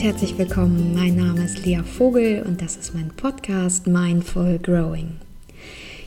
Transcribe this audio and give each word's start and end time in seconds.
und 0.00 0.06
herzlich 0.06 0.38
willkommen. 0.38 0.94
Mein 0.94 1.16
Name 1.16 1.44
ist 1.44 1.66
Lea 1.66 1.82
Vogel 1.82 2.42
und 2.46 2.62
das 2.62 2.76
ist 2.76 2.94
mein 2.94 3.08
Podcast 3.08 3.86
Mindful 3.86 4.58
Growing. 4.58 5.16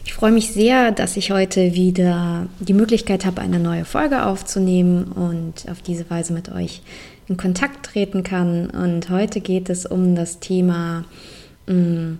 Ich 0.03 0.13
freue 0.15 0.31
mich 0.31 0.51
sehr, 0.51 0.91
dass 0.91 1.15
ich 1.15 1.29
heute 1.29 1.75
wieder 1.75 2.47
die 2.59 2.73
Möglichkeit 2.73 3.23
habe, 3.23 3.41
eine 3.41 3.59
neue 3.59 3.85
Folge 3.85 4.25
aufzunehmen 4.25 5.11
und 5.11 5.69
auf 5.69 5.83
diese 5.83 6.09
Weise 6.09 6.33
mit 6.33 6.51
euch 6.51 6.81
in 7.27 7.37
Kontakt 7.37 7.85
treten 7.85 8.23
kann. 8.23 8.71
Und 8.71 9.11
heute 9.11 9.41
geht 9.41 9.69
es 9.69 9.85
um 9.85 10.15
das 10.15 10.39
Thema, 10.39 11.05
mm, 11.67 12.19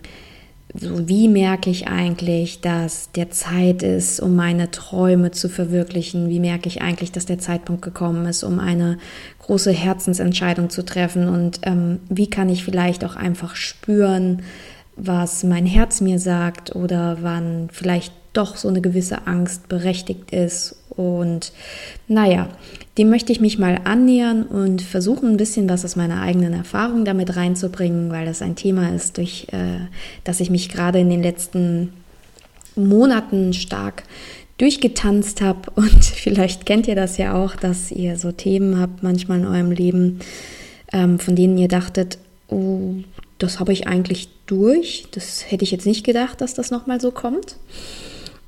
so 0.76 1.08
wie 1.08 1.28
merke 1.28 1.70
ich 1.70 1.88
eigentlich, 1.88 2.62
dass 2.62 3.12
der 3.12 3.30
Zeit 3.30 3.84
ist, 3.84 4.20
um 4.20 4.36
meine 4.36 4.72
Träume 4.72 5.30
zu 5.30 5.48
verwirklichen? 5.48 6.30
Wie 6.30 6.40
merke 6.40 6.68
ich 6.68 6.82
eigentlich, 6.82 7.12
dass 7.12 7.28
der 7.28 7.38
Zeitpunkt 7.38 7.84
gekommen 7.84 8.26
ist, 8.26 8.44
um 8.44 8.60
eine 8.60 8.98
große 9.40 9.72
Herzensentscheidung 9.72 10.72
zu 10.72 10.84
treffen 10.84 11.30
und 11.30 11.60
ähm, 11.64 12.00
wie 12.10 12.28
kann 12.28 12.50
ich 12.50 12.64
vielleicht 12.64 13.06
auch 13.06 13.16
einfach 13.16 13.56
spüren, 13.56 14.42
was 14.96 15.44
mein 15.44 15.66
Herz 15.66 16.02
mir 16.02 16.18
sagt 16.18 16.76
oder 16.76 17.18
wann 17.22 17.70
vielleicht 17.72 18.14
doch 18.34 18.58
so 18.58 18.68
eine 18.68 18.82
gewisse 18.82 19.28
Angst 19.28 19.70
berechtigt 19.70 20.32
ist. 20.32 20.83
Und 20.96 21.52
naja, 22.08 22.50
dem 22.98 23.10
möchte 23.10 23.32
ich 23.32 23.40
mich 23.40 23.58
mal 23.58 23.82
annähern 23.84 24.44
und 24.44 24.82
versuchen, 24.82 25.32
ein 25.32 25.38
bisschen 25.38 25.68
was 25.68 25.84
aus 25.84 25.96
meiner 25.96 26.22
eigenen 26.22 26.54
Erfahrung 26.54 27.06
damit 27.06 27.36
reinzubringen, 27.36 28.12
weil 28.12 28.26
das 28.26 28.42
ein 28.42 28.56
Thema 28.56 28.94
ist, 28.94 29.18
durch 29.18 29.48
äh, 29.52 29.88
das 30.24 30.40
ich 30.40 30.50
mich 30.50 30.70
gerade 30.70 31.00
in 31.00 31.10
den 31.10 31.24
letzten 31.24 31.94
Monaten 32.76 33.54
stark 33.54 34.04
durchgetanzt 34.58 35.42
habe. 35.42 35.72
Und 35.76 36.04
vielleicht 36.06 36.66
kennt 36.66 36.88
ihr 36.88 36.96
das 36.96 37.18
ja 37.18 37.34
auch, 37.34 37.56
dass 37.56 37.92
ihr 37.92 38.18
so 38.18 38.32
Themen 38.32 38.80
habt 38.80 39.04
manchmal 39.04 39.40
in 39.40 39.48
eurem 39.48 39.72
Leben, 39.72 40.20
ähm, 40.92 41.18
von 41.18 41.36
denen 41.36 41.58
ihr 41.58 41.68
dachtet, 41.68 42.20
oh, 42.50 42.96
das 43.40 43.60
habe 43.60 43.74
ich 43.74 43.88
eigentlich 43.88 44.30
durch. 44.46 45.08
Das 45.12 45.50
hätte 45.50 45.64
ich 45.64 45.72
jetzt 45.72 45.88
nicht 45.88 46.06
gedacht, 46.06 46.42
dass 46.42 46.54
das 46.54 46.70
nochmal 46.70 47.02
so 47.02 47.12
kommt. 47.12 47.58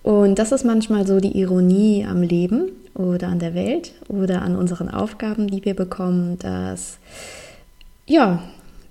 Und 0.06 0.38
das 0.38 0.52
ist 0.52 0.64
manchmal 0.64 1.08
so 1.08 1.20
die 1.20 1.36
Ironie 1.36 2.06
am 2.08 2.22
Leben 2.22 2.70
oder 2.94 3.28
an 3.28 3.40
der 3.40 3.56
Welt 3.56 3.94
oder 4.08 4.44
an 4.44 4.56
unseren 4.56 4.88
Aufgaben, 4.88 5.48
die 5.48 5.66
wir 5.66 5.74
bekommen, 5.74 6.38
dass 6.38 7.00
ja, 8.06 8.44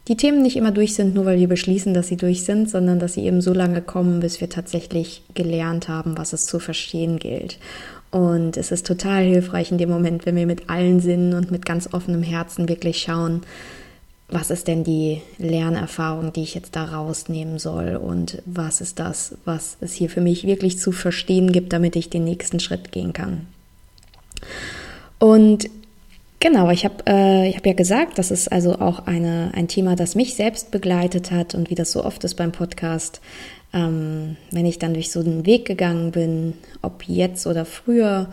die 0.08 0.16
Themen 0.16 0.42
nicht 0.42 0.56
immer 0.56 0.72
durch 0.72 0.96
sind, 0.96 1.14
nur 1.14 1.24
weil 1.24 1.38
wir 1.38 1.46
beschließen, 1.46 1.94
dass 1.94 2.08
sie 2.08 2.16
durch 2.16 2.42
sind, 2.42 2.68
sondern 2.68 2.98
dass 2.98 3.12
sie 3.12 3.26
eben 3.26 3.42
so 3.42 3.52
lange 3.52 3.80
kommen, 3.80 4.18
bis 4.18 4.40
wir 4.40 4.50
tatsächlich 4.50 5.22
gelernt 5.34 5.86
haben, 5.86 6.18
was 6.18 6.32
es 6.32 6.46
zu 6.46 6.58
verstehen 6.58 7.20
gilt. 7.20 7.58
Und 8.10 8.56
es 8.56 8.72
ist 8.72 8.84
total 8.84 9.22
hilfreich 9.22 9.70
in 9.70 9.78
dem 9.78 9.90
Moment, 9.90 10.26
wenn 10.26 10.34
wir 10.34 10.46
mit 10.46 10.68
allen 10.68 10.98
Sinnen 10.98 11.34
und 11.34 11.52
mit 11.52 11.64
ganz 11.64 11.94
offenem 11.94 12.24
Herzen 12.24 12.68
wirklich 12.68 12.98
schauen, 12.98 13.42
was 14.28 14.50
ist 14.50 14.68
denn 14.68 14.84
die 14.84 15.20
Lernerfahrung, 15.38 16.32
die 16.32 16.42
ich 16.42 16.54
jetzt 16.54 16.76
da 16.76 16.84
rausnehmen 16.84 17.58
soll 17.58 17.96
und 17.96 18.42
was 18.46 18.80
ist 18.80 18.98
das, 18.98 19.36
was 19.44 19.76
es 19.80 19.92
hier 19.92 20.08
für 20.08 20.20
mich 20.20 20.46
wirklich 20.46 20.78
zu 20.78 20.92
verstehen 20.92 21.52
gibt, 21.52 21.72
damit 21.72 21.94
ich 21.96 22.10
den 22.10 22.24
nächsten 22.24 22.60
Schritt 22.60 22.92
gehen 22.92 23.12
kann. 23.12 23.46
Und 25.18 25.68
Genau, 26.44 26.68
ich 26.68 26.84
habe 26.84 27.06
äh, 27.06 27.50
hab 27.54 27.64
ja 27.64 27.72
gesagt, 27.72 28.18
das 28.18 28.30
ist 28.30 28.52
also 28.52 28.78
auch 28.78 29.06
eine, 29.06 29.50
ein 29.54 29.66
Thema, 29.66 29.96
das 29.96 30.14
mich 30.14 30.34
selbst 30.34 30.70
begleitet 30.70 31.30
hat 31.30 31.54
und 31.54 31.70
wie 31.70 31.74
das 31.74 31.90
so 31.90 32.04
oft 32.04 32.22
ist 32.22 32.34
beim 32.34 32.52
Podcast, 32.52 33.22
ähm, 33.72 34.36
wenn 34.50 34.66
ich 34.66 34.78
dann 34.78 34.92
durch 34.92 35.10
so 35.10 35.20
einen 35.20 35.46
Weg 35.46 35.64
gegangen 35.64 36.10
bin, 36.10 36.52
ob 36.82 37.04
jetzt 37.08 37.46
oder 37.46 37.64
früher, 37.64 38.28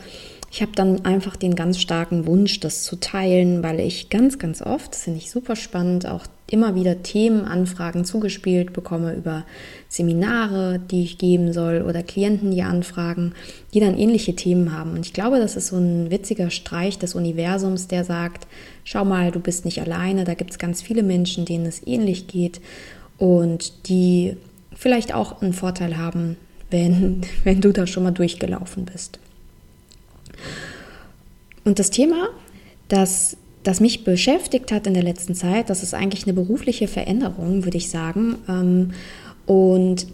ich 0.54 0.62
habe 0.62 0.74
dann 0.76 1.06
einfach 1.06 1.38
den 1.38 1.56
ganz 1.56 1.80
starken 1.80 2.28
Wunsch, 2.28 2.60
das 2.60 2.84
zu 2.84 2.98
teilen, 2.98 3.64
weil 3.64 3.80
ich 3.80 4.10
ganz, 4.10 4.38
ganz 4.38 4.62
oft, 4.62 4.92
das 4.92 5.04
finde 5.04 5.20
ich 5.20 5.32
super 5.32 5.56
spannend, 5.56 6.06
auch 6.06 6.26
immer 6.50 6.76
wieder 6.76 7.02
Themenanfragen 7.02 8.04
zugespielt 8.04 8.74
bekomme 8.74 9.14
über 9.14 9.46
Seminare, 9.88 10.78
die 10.78 11.04
ich 11.04 11.18
geben 11.18 11.54
soll 11.54 11.82
oder 11.88 12.04
Klienten, 12.04 12.52
die 12.52 12.64
anfragen, 12.64 13.34
die 13.74 13.80
dann 13.80 13.98
ähnliche 13.98 14.36
Themen 14.36 14.74
haben. 14.78 14.92
Und 14.92 15.06
ich 15.06 15.14
glaube, 15.14 15.40
das 15.40 15.56
ist 15.56 15.68
so 15.68 15.78
ein 15.78 16.12
witziger 16.12 16.50
Streich 16.50 17.00
des 17.00 17.16
Universums, 17.16 17.88
der 17.88 18.04
sagt, 18.04 18.46
schau 18.84 19.06
mal, 19.06 19.32
du 19.32 19.40
bist 19.40 19.64
nicht 19.64 19.82
alleine, 19.82 20.26
da 20.26 20.34
gibt 20.34 20.52
es 20.52 20.60
ganz 20.60 20.82
viele 20.82 21.02
Menschen, 21.02 21.46
denen 21.46 21.66
es 21.66 21.88
ähnlich 21.88 22.28
geht 22.28 22.60
und 23.18 23.88
die 23.88 24.36
vielleicht 24.74 25.14
auch 25.14 25.42
einen 25.42 25.54
Vorteil 25.54 25.96
haben, 25.96 26.36
wenn, 26.70 27.22
wenn 27.46 27.62
du 27.62 27.72
da 27.72 27.88
schon 27.88 28.04
mal 28.04 28.12
durchgelaufen 28.12 28.84
bist. 28.84 29.18
Und 31.64 31.80
das 31.80 31.92
Thema, 31.92 32.30
das, 32.88 33.38
das 33.64 33.80
mich 33.80 34.04
beschäftigt 34.04 34.72
hat 34.72 34.88
in 34.88 34.94
der 34.94 35.04
letzten 35.04 35.36
Zeit, 35.36 35.70
das 35.70 35.84
ist 35.84 35.94
eigentlich 35.94 36.26
eine 36.26 36.34
berufliche 36.34 36.88
Veränderung, 36.88 37.64
würde 37.64 37.78
ich 37.78 37.90
sagen. 37.90 38.38
Ähm, 38.48 38.92
und 39.46 40.08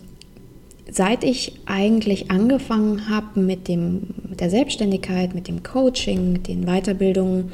seit 0.91 1.23
ich 1.23 1.53
eigentlich 1.65 2.31
angefangen 2.31 3.09
habe 3.09 3.39
mit, 3.39 3.67
dem, 3.67 4.07
mit 4.29 4.39
der 4.39 4.49
Selbstständigkeit, 4.49 5.35
mit 5.35 5.47
dem 5.47 5.63
Coaching, 5.63 6.33
mit 6.33 6.47
den 6.47 6.65
Weiterbildungen, 6.65 7.51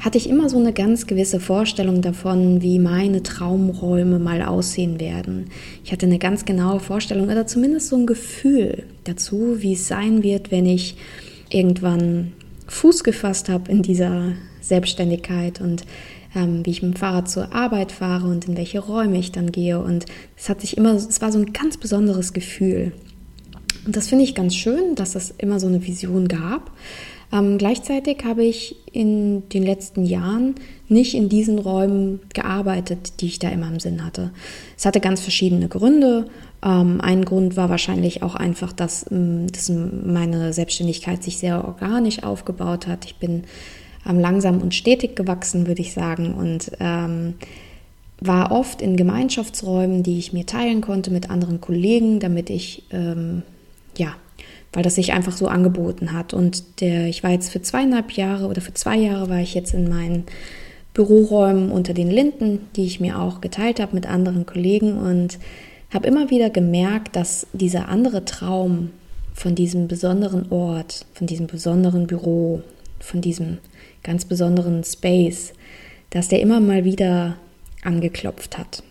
hatte 0.00 0.18
ich 0.18 0.28
immer 0.28 0.50
so 0.50 0.58
eine 0.58 0.72
ganz 0.72 1.06
gewisse 1.06 1.40
Vorstellung 1.40 2.02
davon, 2.02 2.60
wie 2.60 2.78
meine 2.78 3.22
Traumräume 3.22 4.18
mal 4.18 4.42
aussehen 4.42 5.00
werden. 5.00 5.46
Ich 5.82 5.92
hatte 5.92 6.06
eine 6.06 6.18
ganz 6.18 6.44
genaue 6.44 6.80
Vorstellung 6.80 7.28
oder 7.28 7.46
zumindest 7.46 7.88
so 7.88 7.96
ein 7.96 8.06
Gefühl 8.06 8.84
dazu, 9.04 9.62
wie 9.62 9.72
es 9.72 9.88
sein 9.88 10.22
wird, 10.22 10.50
wenn 10.50 10.66
ich 10.66 10.96
irgendwann 11.50 12.32
Fuß 12.66 13.04
gefasst 13.04 13.48
habe 13.48 13.70
in 13.70 13.82
dieser 13.82 14.32
Selbstständigkeit 14.60 15.60
und 15.60 15.84
ähm, 16.34 16.64
wie 16.64 16.70
ich 16.70 16.82
mit 16.82 16.94
dem 16.94 16.96
Fahrrad 16.96 17.28
zur 17.28 17.54
Arbeit 17.54 17.92
fahre 17.92 18.26
und 18.26 18.48
in 18.48 18.56
welche 18.56 18.80
Räume 18.80 19.18
ich 19.18 19.32
dann 19.32 19.52
gehe. 19.52 19.80
Und 19.80 20.06
es 20.36 20.48
hat 20.48 20.60
sich 20.60 20.76
immer, 20.76 20.94
es 20.94 21.20
war 21.20 21.30
so 21.30 21.38
ein 21.38 21.52
ganz 21.52 21.76
besonderes 21.76 22.32
Gefühl. 22.32 22.92
Und 23.86 23.96
das 23.96 24.08
finde 24.08 24.24
ich 24.24 24.34
ganz 24.34 24.54
schön, 24.54 24.94
dass 24.94 25.14
es 25.14 25.34
immer 25.38 25.60
so 25.60 25.66
eine 25.66 25.86
Vision 25.86 26.28
gab. 26.28 26.72
Ähm, 27.32 27.58
gleichzeitig 27.58 28.24
habe 28.24 28.44
ich 28.44 28.76
in 28.92 29.48
den 29.48 29.62
letzten 29.64 30.04
Jahren 30.04 30.54
nicht 30.88 31.14
in 31.14 31.28
diesen 31.28 31.58
Räumen 31.58 32.20
gearbeitet, 32.32 33.20
die 33.20 33.26
ich 33.26 33.38
da 33.38 33.48
immer 33.48 33.68
im 33.68 33.80
Sinn 33.80 34.04
hatte. 34.04 34.30
Es 34.76 34.86
hatte 34.86 35.00
ganz 35.00 35.20
verschiedene 35.20 35.68
Gründe. 35.68 36.26
Ähm, 36.64 37.00
ein 37.00 37.24
Grund 37.24 37.56
war 37.56 37.68
wahrscheinlich 37.68 38.22
auch 38.22 38.34
einfach, 38.34 38.72
dass, 38.72 39.10
ähm, 39.10 39.46
dass 39.52 39.68
meine 39.68 40.52
Selbstständigkeit 40.52 41.22
sich 41.22 41.38
sehr 41.38 41.64
organisch 41.64 42.22
aufgebaut 42.22 42.86
hat. 42.86 43.04
Ich 43.04 43.16
bin 43.16 43.44
ähm, 44.08 44.18
langsam 44.18 44.60
und 44.60 44.74
stetig 44.74 45.14
gewachsen, 45.14 45.66
würde 45.66 45.82
ich 45.82 45.92
sagen, 45.92 46.34
und 46.34 46.72
ähm, 46.80 47.34
war 48.20 48.52
oft 48.52 48.80
in 48.80 48.96
Gemeinschaftsräumen, 48.96 50.02
die 50.02 50.18
ich 50.18 50.32
mir 50.32 50.46
teilen 50.46 50.80
konnte 50.80 51.10
mit 51.10 51.30
anderen 51.30 51.60
Kollegen, 51.60 52.20
damit 52.20 52.48
ich 52.48 52.84
ähm, 52.90 53.42
ja 53.98 54.14
weil 54.74 54.82
das 54.82 54.96
sich 54.96 55.12
einfach 55.12 55.36
so 55.36 55.46
angeboten 55.46 56.12
hat. 56.12 56.34
Und 56.34 56.80
der, 56.80 57.06
ich 57.06 57.22
war 57.22 57.30
jetzt 57.30 57.50
für 57.50 57.62
zweieinhalb 57.62 58.12
Jahre 58.12 58.48
oder 58.48 58.60
für 58.60 58.74
zwei 58.74 58.96
Jahre 58.96 59.30
war 59.30 59.40
ich 59.40 59.54
jetzt 59.54 59.72
in 59.72 59.88
meinen 59.88 60.24
Büroräumen 60.92 61.70
unter 61.70 61.94
den 61.94 62.10
Linden, 62.10 62.68
die 62.76 62.84
ich 62.84 63.00
mir 63.00 63.18
auch 63.20 63.40
geteilt 63.40 63.80
habe 63.80 63.94
mit 63.94 64.08
anderen 64.08 64.46
Kollegen 64.46 64.98
und 64.98 65.38
habe 65.94 66.06
immer 66.08 66.30
wieder 66.30 66.50
gemerkt, 66.50 67.16
dass 67.16 67.46
dieser 67.52 67.88
andere 67.88 68.24
Traum 68.24 68.90
von 69.32 69.54
diesem 69.54 69.88
besonderen 69.88 70.50
Ort, 70.50 71.06
von 71.14 71.26
diesem 71.26 71.46
besonderen 71.46 72.06
Büro, 72.06 72.62
von 73.00 73.20
diesem 73.20 73.58
ganz 74.02 74.24
besonderen 74.24 74.84
Space, 74.84 75.52
dass 76.10 76.28
der 76.28 76.40
immer 76.40 76.60
mal 76.60 76.84
wieder 76.84 77.36
angeklopft 77.82 78.58
hat. 78.58 78.82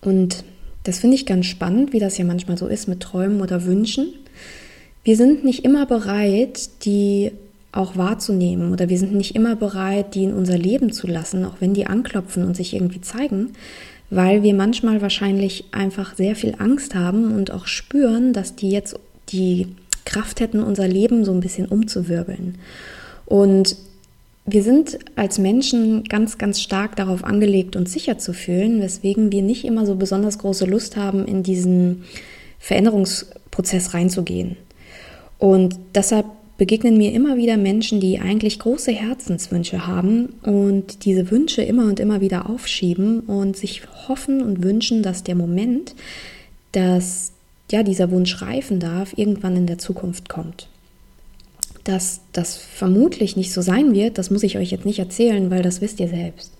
Und 0.00 0.44
das 0.84 0.98
finde 0.98 1.16
ich 1.16 1.26
ganz 1.26 1.46
spannend, 1.46 1.92
wie 1.92 1.98
das 1.98 2.18
ja 2.18 2.24
manchmal 2.24 2.56
so 2.56 2.66
ist 2.66 2.88
mit 2.88 3.00
Träumen 3.00 3.40
oder 3.40 3.64
Wünschen. 3.64 4.14
Wir 5.04 5.16
sind 5.16 5.44
nicht 5.44 5.64
immer 5.64 5.86
bereit, 5.86 6.84
die 6.84 7.32
auch 7.72 7.96
wahrzunehmen 7.96 8.72
oder 8.72 8.88
wir 8.88 8.98
sind 8.98 9.14
nicht 9.14 9.36
immer 9.36 9.56
bereit, 9.56 10.14
die 10.14 10.24
in 10.24 10.32
unser 10.32 10.58
Leben 10.58 10.92
zu 10.92 11.06
lassen, 11.06 11.44
auch 11.44 11.56
wenn 11.60 11.74
die 11.74 11.86
anklopfen 11.86 12.44
und 12.44 12.56
sich 12.56 12.74
irgendwie 12.74 13.00
zeigen, 13.00 13.52
weil 14.10 14.42
wir 14.42 14.54
manchmal 14.54 15.00
wahrscheinlich 15.00 15.64
einfach 15.72 16.16
sehr 16.16 16.34
viel 16.34 16.54
Angst 16.58 16.94
haben 16.94 17.32
und 17.34 17.52
auch 17.52 17.66
spüren, 17.66 18.32
dass 18.32 18.56
die 18.56 18.70
jetzt 18.70 18.98
die 19.30 19.68
Kraft 20.04 20.40
hätten, 20.40 20.62
unser 20.62 20.88
Leben 20.88 21.24
so 21.24 21.32
ein 21.32 21.40
bisschen 21.40 21.66
umzuwirbeln. 21.66 22.58
Und 23.26 23.76
wir 24.46 24.64
sind 24.64 24.98
als 25.14 25.38
Menschen 25.38 26.04
ganz, 26.04 26.38
ganz 26.38 26.60
stark 26.60 26.96
darauf 26.96 27.22
angelegt, 27.22 27.76
uns 27.76 27.92
sicher 27.92 28.18
zu 28.18 28.32
fühlen, 28.32 28.82
weswegen 28.82 29.30
wir 29.30 29.42
nicht 29.42 29.64
immer 29.64 29.86
so 29.86 29.94
besonders 29.94 30.38
große 30.38 30.64
Lust 30.64 30.96
haben, 30.96 31.26
in 31.26 31.44
diesen 31.44 32.04
Veränderungsprozess 32.58 33.94
reinzugehen. 33.94 34.56
Und 35.38 35.76
deshalb 35.94 36.26
begegnen 36.60 36.98
mir 36.98 37.14
immer 37.14 37.38
wieder 37.38 37.56
Menschen, 37.56 38.00
die 38.00 38.18
eigentlich 38.18 38.58
große 38.58 38.92
Herzenswünsche 38.92 39.86
haben 39.86 40.34
und 40.42 41.06
diese 41.06 41.30
Wünsche 41.30 41.62
immer 41.62 41.84
und 41.84 41.98
immer 41.98 42.20
wieder 42.20 42.50
aufschieben 42.50 43.20
und 43.20 43.56
sich 43.56 43.80
hoffen 44.08 44.42
und 44.42 44.62
wünschen, 44.62 45.02
dass 45.02 45.24
der 45.24 45.36
Moment, 45.36 45.94
dass 46.72 47.32
ja 47.72 47.82
dieser 47.82 48.10
Wunsch 48.10 48.42
reifen 48.42 48.78
darf, 48.78 49.14
irgendwann 49.16 49.56
in 49.56 49.66
der 49.66 49.78
Zukunft 49.78 50.28
kommt. 50.28 50.68
Dass 51.84 52.20
das 52.34 52.58
vermutlich 52.58 53.38
nicht 53.38 53.54
so 53.54 53.62
sein 53.62 53.94
wird, 53.94 54.18
das 54.18 54.30
muss 54.30 54.42
ich 54.42 54.58
euch 54.58 54.70
jetzt 54.70 54.84
nicht 54.84 54.98
erzählen, 54.98 55.50
weil 55.50 55.62
das 55.62 55.80
wisst 55.80 55.98
ihr 55.98 56.08
selbst. 56.08 56.52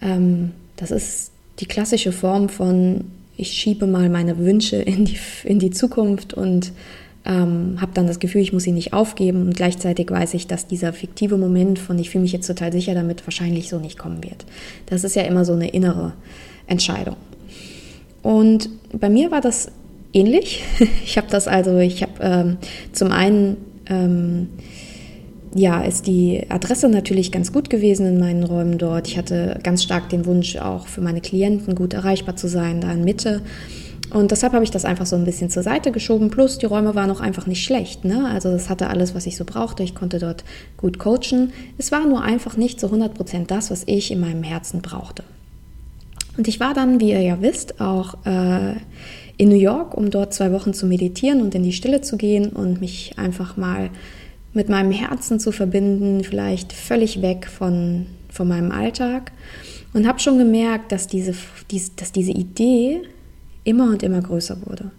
Ähm, 0.00 0.52
das 0.76 0.90
ist 0.90 1.32
die 1.58 1.66
klassische 1.66 2.12
Form 2.12 2.48
von, 2.48 3.04
ich 3.36 3.52
schiebe 3.52 3.86
mal 3.86 4.08
meine 4.08 4.38
Wünsche 4.38 4.76
in 4.76 5.04
die, 5.04 5.18
in 5.44 5.58
die 5.58 5.70
Zukunft 5.70 6.32
und 6.32 6.72
ähm, 7.28 7.76
habe 7.80 7.92
dann 7.94 8.06
das 8.06 8.18
Gefühl, 8.18 8.40
ich 8.40 8.52
muss 8.52 8.64
sie 8.64 8.72
nicht 8.72 8.92
aufgeben 8.92 9.42
und 9.42 9.54
gleichzeitig 9.54 10.10
weiß 10.10 10.34
ich, 10.34 10.46
dass 10.46 10.66
dieser 10.66 10.92
fiktive 10.92 11.36
Moment 11.36 11.78
von 11.78 11.98
ich 11.98 12.10
fühle 12.10 12.22
mich 12.22 12.32
jetzt 12.32 12.46
total 12.46 12.72
sicher 12.72 12.94
damit 12.94 13.26
wahrscheinlich 13.26 13.68
so 13.68 13.78
nicht 13.78 13.98
kommen 13.98 14.24
wird. 14.24 14.46
Das 14.86 15.04
ist 15.04 15.14
ja 15.14 15.22
immer 15.22 15.44
so 15.44 15.52
eine 15.52 15.68
innere 15.68 16.14
Entscheidung. 16.66 17.16
Und 18.22 18.70
bei 18.92 19.10
mir 19.10 19.30
war 19.30 19.40
das 19.40 19.70
ähnlich. 20.12 20.64
Ich 21.04 21.16
habe 21.16 21.28
das 21.30 21.48
also, 21.48 21.78
ich 21.78 22.02
habe 22.02 22.12
ähm, 22.20 22.56
zum 22.92 23.12
einen 23.12 23.56
ähm, 23.86 24.48
ja, 25.54 25.80
ist 25.82 26.06
die 26.06 26.42
Adresse 26.48 26.88
natürlich 26.88 27.32
ganz 27.32 27.52
gut 27.52 27.70
gewesen 27.70 28.06
in 28.06 28.18
meinen 28.18 28.44
Räumen 28.44 28.78
dort. 28.78 29.08
Ich 29.08 29.16
hatte 29.16 29.58
ganz 29.62 29.82
stark 29.82 30.08
den 30.10 30.26
Wunsch, 30.26 30.56
auch 30.56 30.86
für 30.86 31.00
meine 31.00 31.20
Klienten 31.20 31.74
gut 31.74 31.94
erreichbar 31.94 32.36
zu 32.36 32.48
sein, 32.48 32.80
da 32.80 32.92
in 32.92 33.04
Mitte. 33.04 33.42
Und 34.10 34.30
deshalb 34.30 34.54
habe 34.54 34.64
ich 34.64 34.70
das 34.70 34.84
einfach 34.84 35.06
so 35.06 35.16
ein 35.16 35.24
bisschen 35.24 35.50
zur 35.50 35.62
Seite 35.62 35.92
geschoben. 35.92 36.30
Plus, 36.30 36.58
die 36.58 36.66
Räume 36.66 36.94
waren 36.94 37.10
auch 37.10 37.20
einfach 37.20 37.46
nicht 37.46 37.62
schlecht. 37.62 38.04
Ne? 38.04 38.28
Also, 38.32 38.50
das 38.50 38.70
hatte 38.70 38.88
alles, 38.88 39.14
was 39.14 39.26
ich 39.26 39.36
so 39.36 39.44
brauchte. 39.44 39.82
Ich 39.82 39.94
konnte 39.94 40.18
dort 40.18 40.44
gut 40.76 40.98
coachen. 40.98 41.52
Es 41.76 41.92
war 41.92 42.06
nur 42.06 42.22
einfach 42.22 42.56
nicht 42.56 42.80
zu 42.80 42.86
100 42.86 43.14
Prozent 43.14 43.50
das, 43.50 43.70
was 43.70 43.82
ich 43.86 44.10
in 44.10 44.20
meinem 44.20 44.42
Herzen 44.42 44.80
brauchte. 44.80 45.24
Und 46.38 46.48
ich 46.48 46.60
war 46.60 46.72
dann, 46.72 47.00
wie 47.00 47.10
ihr 47.10 47.20
ja 47.20 47.42
wisst, 47.42 47.80
auch 47.80 48.14
äh, 48.24 48.74
in 49.36 49.48
New 49.48 49.56
York, 49.56 49.94
um 49.96 50.10
dort 50.10 50.32
zwei 50.32 50.52
Wochen 50.52 50.72
zu 50.72 50.86
meditieren 50.86 51.42
und 51.42 51.54
in 51.54 51.62
die 51.62 51.72
Stille 51.72 52.00
zu 52.00 52.16
gehen 52.16 52.50
und 52.50 52.80
mich 52.80 53.18
einfach 53.18 53.56
mal 53.56 53.90
mit 54.54 54.68
meinem 54.68 54.92
Herzen 54.92 55.40
zu 55.40 55.52
verbinden, 55.52 56.24
vielleicht 56.24 56.72
völlig 56.72 57.22
weg 57.22 57.46
von, 57.46 58.06
von 58.30 58.48
meinem 58.48 58.72
Alltag. 58.72 59.32
Und 59.92 60.06
habe 60.06 60.20
schon 60.20 60.38
gemerkt, 60.38 60.92
dass 60.92 61.06
diese, 61.06 61.34
dies, 61.70 61.94
dass 61.96 62.12
diese 62.12 62.32
Idee 62.32 63.02
immer 63.64 63.90
und 63.90 64.02
immer 64.02 64.20
größer 64.20 64.58
wurde. 64.64 64.90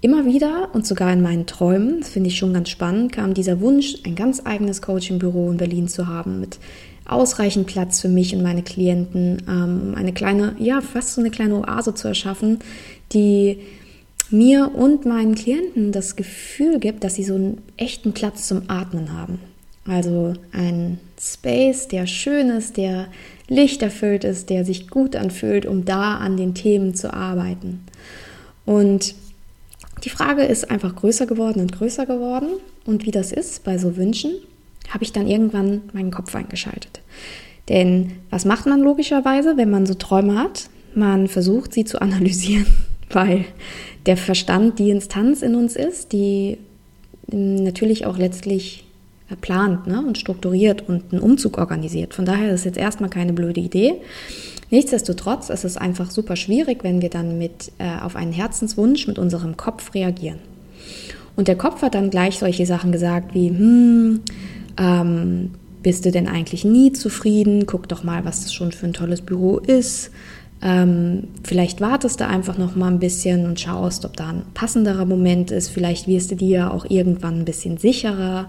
Immer 0.00 0.24
wieder 0.24 0.70
und 0.72 0.86
sogar 0.86 1.12
in 1.12 1.22
meinen 1.22 1.46
Träumen, 1.46 2.00
das 2.00 2.08
finde 2.08 2.28
ich 2.28 2.36
schon 2.36 2.52
ganz 2.52 2.70
spannend, 2.70 3.12
kam 3.12 3.34
dieser 3.34 3.60
Wunsch, 3.60 3.98
ein 4.04 4.16
ganz 4.16 4.42
eigenes 4.44 4.82
Coaching-Büro 4.82 5.50
in 5.50 5.58
Berlin 5.58 5.86
zu 5.86 6.08
haben, 6.08 6.40
mit 6.40 6.58
ausreichend 7.04 7.66
Platz 7.66 8.00
für 8.00 8.08
mich 8.08 8.34
und 8.34 8.42
meine 8.42 8.62
Klienten, 8.62 9.42
um 9.46 9.54
ähm, 9.54 9.94
eine 9.96 10.12
kleine, 10.12 10.56
ja, 10.58 10.80
fast 10.80 11.14
so 11.14 11.20
eine 11.20 11.30
kleine 11.30 11.56
Oase 11.56 11.94
zu 11.94 12.08
erschaffen, 12.08 12.58
die 13.12 13.58
mir 14.30 14.72
und 14.74 15.04
meinen 15.04 15.34
Klienten 15.34 15.92
das 15.92 16.16
Gefühl 16.16 16.80
gibt, 16.80 17.04
dass 17.04 17.14
sie 17.14 17.24
so 17.24 17.34
einen 17.34 17.58
echten 17.76 18.12
Platz 18.12 18.48
zum 18.48 18.62
Atmen 18.68 19.12
haben. 19.12 19.38
Also 19.86 20.34
ein 20.52 20.98
Space, 21.20 21.88
der 21.88 22.06
schön 22.06 22.50
ist, 22.50 22.76
der 22.76 23.08
lichterfüllt 23.48 24.24
ist, 24.24 24.50
der 24.50 24.64
sich 24.64 24.88
gut 24.88 25.16
anfühlt, 25.16 25.66
um 25.66 25.84
da 25.84 26.16
an 26.16 26.36
den 26.36 26.54
Themen 26.54 26.94
zu 26.94 27.12
arbeiten. 27.12 27.84
Und 28.64 29.14
die 30.04 30.10
Frage 30.10 30.42
ist 30.42 30.70
einfach 30.70 30.96
größer 30.96 31.26
geworden 31.26 31.60
und 31.60 31.72
größer 31.72 32.06
geworden. 32.06 32.48
Und 32.84 33.06
wie 33.06 33.10
das 33.10 33.32
ist 33.32 33.64
bei 33.64 33.78
so 33.78 33.96
Wünschen, 33.96 34.32
habe 34.88 35.04
ich 35.04 35.12
dann 35.12 35.28
irgendwann 35.28 35.82
meinen 35.92 36.10
Kopf 36.10 36.34
eingeschaltet. 36.34 37.00
Denn 37.68 38.12
was 38.30 38.44
macht 38.44 38.66
man 38.66 38.80
logischerweise, 38.80 39.56
wenn 39.56 39.70
man 39.70 39.86
so 39.86 39.94
Träume 39.94 40.38
hat? 40.38 40.68
Man 40.94 41.28
versucht 41.28 41.72
sie 41.72 41.84
zu 41.84 42.00
analysieren, 42.00 42.66
weil 43.10 43.44
der 44.06 44.16
Verstand 44.16 44.78
die 44.78 44.90
Instanz 44.90 45.42
in 45.42 45.54
uns 45.54 45.76
ist, 45.76 46.12
die 46.12 46.58
natürlich 47.28 48.04
auch 48.04 48.18
letztlich 48.18 48.84
plant 49.36 49.86
ne, 49.86 50.02
und 50.04 50.18
strukturiert 50.18 50.88
und 50.88 51.12
einen 51.12 51.22
Umzug 51.22 51.58
organisiert. 51.58 52.14
Von 52.14 52.24
daher 52.24 52.52
ist 52.52 52.60
es 52.60 52.64
jetzt 52.64 52.78
erstmal 52.78 53.10
keine 53.10 53.32
blöde 53.32 53.60
Idee. 53.60 53.94
Nichtsdestotrotz 54.70 55.50
ist 55.50 55.64
es 55.64 55.76
einfach 55.76 56.10
super 56.10 56.36
schwierig, 56.36 56.82
wenn 56.82 57.02
wir 57.02 57.10
dann 57.10 57.38
mit, 57.38 57.72
äh, 57.78 58.00
auf 58.02 58.16
einen 58.16 58.32
Herzenswunsch 58.32 59.06
mit 59.06 59.18
unserem 59.18 59.56
Kopf 59.56 59.94
reagieren. 59.94 60.38
Und 61.36 61.48
der 61.48 61.56
Kopf 61.56 61.82
hat 61.82 61.94
dann 61.94 62.10
gleich 62.10 62.38
solche 62.38 62.66
Sachen 62.66 62.92
gesagt 62.92 63.34
wie, 63.34 63.48
hm, 63.48 64.20
ähm, 64.78 65.50
bist 65.82 66.04
du 66.04 66.10
denn 66.10 66.28
eigentlich 66.28 66.64
nie 66.64 66.92
zufrieden? 66.92 67.66
Guck 67.66 67.88
doch 67.88 68.04
mal, 68.04 68.24
was 68.24 68.42
das 68.42 68.54
schon 68.54 68.72
für 68.72 68.86
ein 68.86 68.92
tolles 68.92 69.20
Büro 69.20 69.58
ist. 69.58 70.10
Ähm, 70.62 71.24
vielleicht 71.42 71.80
wartest 71.80 72.20
du 72.20 72.26
einfach 72.26 72.56
noch 72.56 72.76
mal 72.76 72.86
ein 72.86 73.00
bisschen 73.00 73.46
und 73.46 73.58
schaust, 73.58 74.04
ob 74.04 74.16
da 74.16 74.28
ein 74.28 74.42
passenderer 74.54 75.04
Moment 75.04 75.50
ist. 75.50 75.68
Vielleicht 75.68 76.06
wirst 76.06 76.30
du 76.30 76.36
dir 76.36 76.72
auch 76.72 76.84
irgendwann 76.88 77.40
ein 77.40 77.44
bisschen 77.44 77.78
sicherer. 77.78 78.48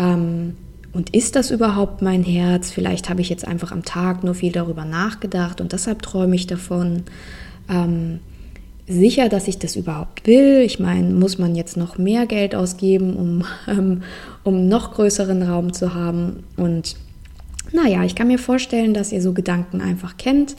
Ähm, 0.00 0.56
und 0.92 1.14
ist 1.14 1.36
das 1.36 1.52
überhaupt 1.52 2.02
mein 2.02 2.24
Herz? 2.24 2.72
Vielleicht 2.72 3.08
habe 3.08 3.20
ich 3.20 3.28
jetzt 3.28 3.46
einfach 3.46 3.70
am 3.70 3.84
Tag 3.84 4.24
nur 4.24 4.34
viel 4.34 4.50
darüber 4.50 4.84
nachgedacht 4.84 5.60
und 5.60 5.72
deshalb 5.72 6.02
träume 6.02 6.34
ich 6.34 6.48
davon. 6.48 7.04
Ähm, 7.68 8.18
sicher, 8.88 9.28
dass 9.28 9.46
ich 9.46 9.58
das 9.58 9.76
überhaupt 9.76 10.26
will. 10.26 10.62
Ich 10.62 10.80
meine, 10.80 11.14
muss 11.14 11.38
man 11.38 11.54
jetzt 11.54 11.76
noch 11.76 11.96
mehr 11.96 12.26
Geld 12.26 12.56
ausgeben, 12.56 13.14
um, 13.14 13.44
ähm, 13.68 14.02
um 14.42 14.68
noch 14.68 14.94
größeren 14.94 15.42
Raum 15.42 15.72
zu 15.72 15.94
haben? 15.94 16.42
Und 16.56 16.96
naja, 17.72 18.04
ich 18.04 18.14
kann 18.14 18.28
mir 18.28 18.38
vorstellen, 18.38 18.94
dass 18.94 19.12
ihr 19.12 19.22
so 19.22 19.32
Gedanken 19.32 19.80
einfach 19.80 20.16
kennt, 20.16 20.56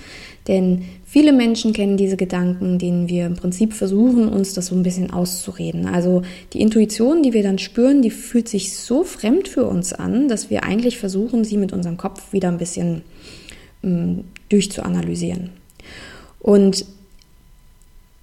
denn 0.47 0.83
viele 1.05 1.33
Menschen 1.33 1.73
kennen 1.73 1.97
diese 1.97 2.17
Gedanken, 2.17 2.79
denen 2.79 3.09
wir 3.09 3.25
im 3.25 3.35
Prinzip 3.35 3.73
versuchen, 3.73 4.29
uns 4.29 4.53
das 4.53 4.67
so 4.67 4.75
ein 4.75 4.83
bisschen 4.83 5.11
auszureden. 5.11 5.85
Also 5.85 6.23
die 6.53 6.61
Intuition, 6.61 7.21
die 7.21 7.33
wir 7.33 7.43
dann 7.43 7.59
spüren, 7.59 8.01
die 8.01 8.11
fühlt 8.11 8.47
sich 8.47 8.75
so 8.77 9.03
fremd 9.03 9.47
für 9.47 9.65
uns 9.65 9.93
an, 9.93 10.27
dass 10.27 10.49
wir 10.49 10.63
eigentlich 10.63 10.97
versuchen, 10.97 11.43
sie 11.43 11.57
mit 11.57 11.73
unserem 11.73 11.97
Kopf 11.97 12.33
wieder 12.33 12.47
ein 12.47 12.57
bisschen 12.57 13.01
ähm, 13.83 14.23
durchzuanalysieren. 14.49 15.51
Und 16.39 16.85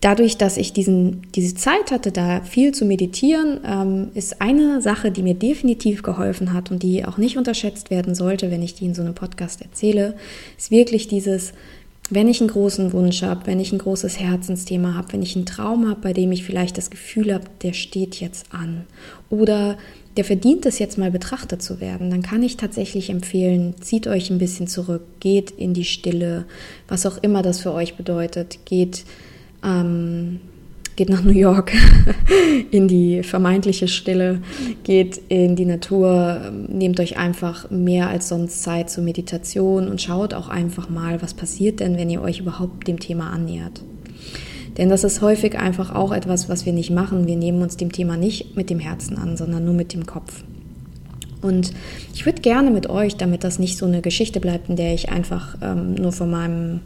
dadurch, 0.00 0.36
dass 0.36 0.56
ich 0.56 0.72
diesen, 0.72 1.22
diese 1.34 1.54
Zeit 1.54 1.90
hatte, 1.90 2.12
da 2.12 2.42
viel 2.42 2.72
zu 2.72 2.84
meditieren, 2.84 3.60
ähm, 3.64 4.08
ist 4.14 4.40
eine 4.40 4.80
Sache, 4.80 5.10
die 5.10 5.22
mir 5.22 5.34
definitiv 5.34 6.02
geholfen 6.02 6.52
hat 6.52 6.70
und 6.70 6.82
die 6.82 7.04
auch 7.04 7.18
nicht 7.18 7.36
unterschätzt 7.36 7.90
werden 7.90 8.14
sollte, 8.14 8.50
wenn 8.50 8.62
ich 8.62 8.74
die 8.74 8.86
in 8.86 8.94
so 8.94 9.02
einem 9.02 9.14
Podcast 9.14 9.60
erzähle, 9.60 10.14
ist 10.56 10.70
wirklich 10.70 11.08
dieses, 11.08 11.52
wenn 12.10 12.28
ich 12.28 12.40
einen 12.40 12.50
großen 12.50 12.92
Wunsch 12.92 13.22
habe, 13.22 13.46
wenn 13.46 13.60
ich 13.60 13.72
ein 13.72 13.78
großes 13.78 14.20
Herzensthema 14.20 14.94
habe, 14.94 15.12
wenn 15.12 15.22
ich 15.22 15.34
einen 15.34 15.46
Traum 15.46 15.88
habe, 15.88 16.00
bei 16.00 16.12
dem 16.12 16.30
ich 16.30 16.44
vielleicht 16.44 16.78
das 16.78 16.90
Gefühl 16.90 17.34
habe, 17.34 17.44
der 17.62 17.72
steht 17.72 18.20
jetzt 18.20 18.46
an 18.54 18.84
oder 19.30 19.76
der 20.16 20.24
verdient 20.24 20.66
es 20.66 20.78
jetzt 20.78 20.98
mal 20.98 21.10
betrachtet 21.10 21.62
zu 21.62 21.80
werden, 21.80 22.10
dann 22.10 22.22
kann 22.22 22.42
ich 22.42 22.56
tatsächlich 22.56 23.10
empfehlen, 23.10 23.74
zieht 23.80 24.06
euch 24.06 24.30
ein 24.30 24.38
bisschen 24.38 24.66
zurück, 24.66 25.02
geht 25.20 25.50
in 25.50 25.74
die 25.74 25.84
Stille, 25.84 26.46
was 26.88 27.06
auch 27.06 27.18
immer 27.18 27.42
das 27.42 27.60
für 27.60 27.72
euch 27.72 27.96
bedeutet, 27.96 28.60
geht 28.64 29.04
ähm, 29.64 30.40
geht 30.98 31.08
nach 31.08 31.22
New 31.22 31.30
York 31.30 31.72
in 32.72 32.88
die 32.88 33.22
vermeintliche 33.22 33.86
Stille, 33.86 34.42
geht 34.82 35.20
in 35.28 35.54
die 35.54 35.64
Natur, 35.64 36.50
nehmt 36.68 36.98
euch 36.98 37.16
einfach 37.16 37.70
mehr 37.70 38.08
als 38.08 38.28
sonst 38.28 38.62
Zeit 38.64 38.90
zur 38.90 39.04
Meditation 39.04 39.88
und 39.88 40.02
schaut 40.02 40.34
auch 40.34 40.48
einfach 40.48 40.90
mal, 40.90 41.22
was 41.22 41.34
passiert 41.34 41.78
denn, 41.78 41.96
wenn 41.96 42.10
ihr 42.10 42.20
euch 42.20 42.40
überhaupt 42.40 42.88
dem 42.88 42.98
Thema 42.98 43.30
annähert. 43.30 43.82
Denn 44.76 44.88
das 44.88 45.04
ist 45.04 45.22
häufig 45.22 45.56
einfach 45.56 45.94
auch 45.94 46.12
etwas, 46.12 46.48
was 46.48 46.66
wir 46.66 46.72
nicht 46.72 46.90
machen. 46.90 47.26
Wir 47.26 47.36
nehmen 47.36 47.62
uns 47.62 47.76
dem 47.76 47.92
Thema 47.92 48.16
nicht 48.16 48.56
mit 48.56 48.68
dem 48.68 48.80
Herzen 48.80 49.18
an, 49.18 49.36
sondern 49.36 49.64
nur 49.64 49.74
mit 49.74 49.92
dem 49.92 50.04
Kopf. 50.04 50.42
Und 51.42 51.72
ich 52.12 52.26
würde 52.26 52.42
gerne 52.42 52.72
mit 52.72 52.90
euch, 52.90 53.16
damit 53.16 53.44
das 53.44 53.60
nicht 53.60 53.78
so 53.78 53.86
eine 53.86 54.02
Geschichte 54.02 54.40
bleibt, 54.40 54.68
in 54.68 54.76
der 54.76 54.94
ich 54.94 55.10
einfach 55.10 55.56
ähm, 55.62 55.94
nur 55.94 56.10
von 56.10 56.30
meinem 56.30 56.80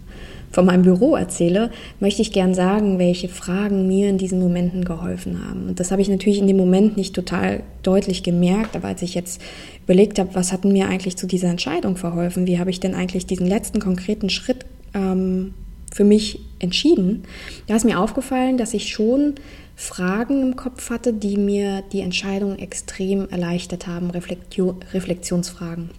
von 0.53 0.67
meinem 0.67 0.83
Büro 0.83 1.17
erzähle, 1.17 1.71
möchte 1.99 2.23
ich 2.23 2.33
gern 2.33 2.55
sagen, 2.55 2.99
welche 2.99 3.29
Fragen 3.29 3.89
mir 3.89 4.09
in 4.09 4.19
diesen 4.19 4.39
Momenten 4.39 4.85
geholfen 4.85 5.47
haben. 5.49 5.69
Und 5.69 5.81
das 5.81 5.91
habe 5.91 6.03
ich 6.03 6.09
natürlich 6.09 6.39
in 6.39 6.47
dem 6.47 6.59
Moment 6.59 6.97
nicht 6.97 7.15
total 7.15 7.63
deutlich 7.83 8.23
gemerkt, 8.23 8.77
aber 8.77 8.89
als 8.89 9.03
ich 9.03 9.15
jetzt 9.15 9.41
überlegt 9.85 10.19
habe, 10.19 10.35
was 10.35 10.53
hat 10.53 10.65
mir 10.65 10.89
eigentlich 10.89 11.17
zu 11.17 11.27
dieser 11.27 11.49
Entscheidung 11.49 11.97
verholfen, 11.97 12.47
wie 12.47 12.59
habe 12.59 12.71
ich 12.71 12.81
denn 12.81 12.95
eigentlich 12.95 13.27
diesen 13.27 13.47
letzten 13.47 13.81
konkreten 13.81 14.29
Schritt 14.29 14.67
ähm, 14.95 15.55
für 15.93 16.05
mich 16.05 16.41
entschieden, 16.59 17.25
da 17.67 17.77
ist 17.77 17.85
mir 17.85 17.99
aufgefallen, 17.99 18.57
dass 18.57 18.75
ich 18.75 18.89
schon 18.91 19.35
Fragen 19.75 20.43
im 20.43 20.57
Kopf 20.57 20.91
hatte, 20.91 21.13
die 21.13 21.37
mir 21.37 21.83
die 21.93 22.01
Entscheidung 22.01 22.59
extrem 22.59 23.29
erleichtert 23.31 23.87
haben, 23.87 24.11
Reflektio 24.11 24.77
Reflexionsfragen. 24.93 25.91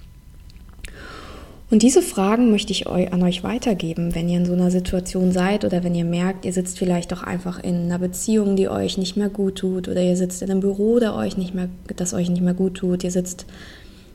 Und 1.73 1.81
diese 1.81 2.03
Fragen 2.03 2.51
möchte 2.51 2.71
ich 2.71 2.85
an 2.85 3.23
euch 3.23 3.43
weitergeben, 3.43 4.13
wenn 4.13 4.29
ihr 4.29 4.37
in 4.37 4.45
so 4.45 4.53
einer 4.53 4.69
Situation 4.69 5.31
seid 5.31 5.65
oder 5.65 5.83
wenn 5.83 5.95
ihr 5.95 6.05
merkt, 6.05 6.45
ihr 6.45 6.53
sitzt 6.53 6.77
vielleicht 6.77 7.11
doch 7.11 7.23
einfach 7.23 7.63
in 7.63 7.85
einer 7.85 7.97
Beziehung, 7.97 8.55
die 8.55 8.69
euch 8.69 8.99
nicht 8.99 9.17
mehr 9.17 9.29
gut 9.29 9.55
tut 9.55 9.87
oder 9.87 9.99
ihr 9.99 10.15
sitzt 10.15 10.43
in 10.43 10.51
einem 10.51 10.59
Büro, 10.59 10.99
der 10.99 11.15
euch 11.15 11.35
nicht 11.35 11.55
mehr, 11.55 11.69
das 11.95 12.13
euch 12.13 12.29
nicht 12.29 12.43
mehr 12.43 12.53
gut 12.53 12.75
tut. 12.75 13.03
Ihr 13.03 13.09
sitzt 13.09 13.47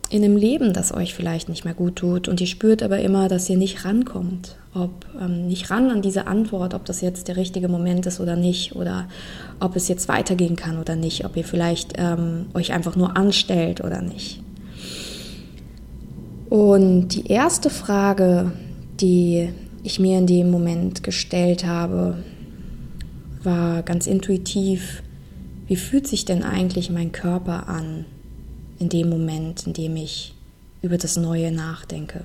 in 0.08 0.22
einem 0.22 0.36
Leben, 0.36 0.72
das 0.72 0.94
euch 0.94 1.14
vielleicht 1.14 1.48
nicht 1.48 1.64
mehr 1.64 1.74
gut 1.74 1.96
tut 1.96 2.28
und 2.28 2.40
ihr 2.40 2.46
spürt 2.46 2.80
aber 2.80 3.00
immer, 3.00 3.26
dass 3.26 3.50
ihr 3.50 3.56
nicht 3.56 3.84
rankommt, 3.84 4.54
ob 4.72 5.06
ähm, 5.20 5.48
nicht 5.48 5.68
ran 5.68 5.90
an 5.90 6.00
diese 6.00 6.28
Antwort, 6.28 6.74
ob 6.74 6.84
das 6.84 7.00
jetzt 7.00 7.26
der 7.26 7.36
richtige 7.36 7.66
Moment 7.66 8.06
ist 8.06 8.20
oder 8.20 8.36
nicht 8.36 8.76
oder 8.76 9.08
ob 9.58 9.74
es 9.74 9.88
jetzt 9.88 10.06
weitergehen 10.06 10.54
kann 10.54 10.78
oder 10.78 10.94
nicht, 10.94 11.24
ob 11.24 11.36
ihr 11.36 11.42
vielleicht 11.42 11.94
ähm, 11.96 12.46
euch 12.54 12.72
einfach 12.72 12.94
nur 12.94 13.16
anstellt 13.16 13.82
oder 13.82 14.00
nicht. 14.00 14.44
Und 16.48 17.08
die 17.08 17.26
erste 17.26 17.68
Frage, 17.68 18.52
die 19.00 19.50
ich 19.82 20.00
mir 20.00 20.18
in 20.18 20.26
dem 20.26 20.50
Moment 20.50 21.02
gestellt 21.02 21.66
habe, 21.66 22.22
war 23.42 23.82
ganz 23.82 24.06
intuitiv, 24.06 25.02
wie 25.66 25.76
fühlt 25.76 26.06
sich 26.06 26.24
denn 26.24 26.42
eigentlich 26.42 26.88
mein 26.90 27.12
Körper 27.12 27.68
an 27.68 28.06
in 28.78 28.88
dem 28.88 29.10
Moment, 29.10 29.66
in 29.66 29.74
dem 29.74 29.96
ich 29.96 30.34
über 30.80 30.96
das 30.96 31.16
Neue 31.16 31.52
nachdenke? 31.52 32.24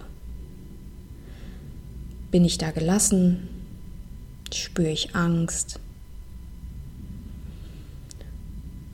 Bin 2.31 2.45
ich 2.45 2.57
da 2.57 2.71
gelassen? 2.71 3.49
Spüre 4.53 4.89
ich 4.89 5.15
Angst? 5.15 5.79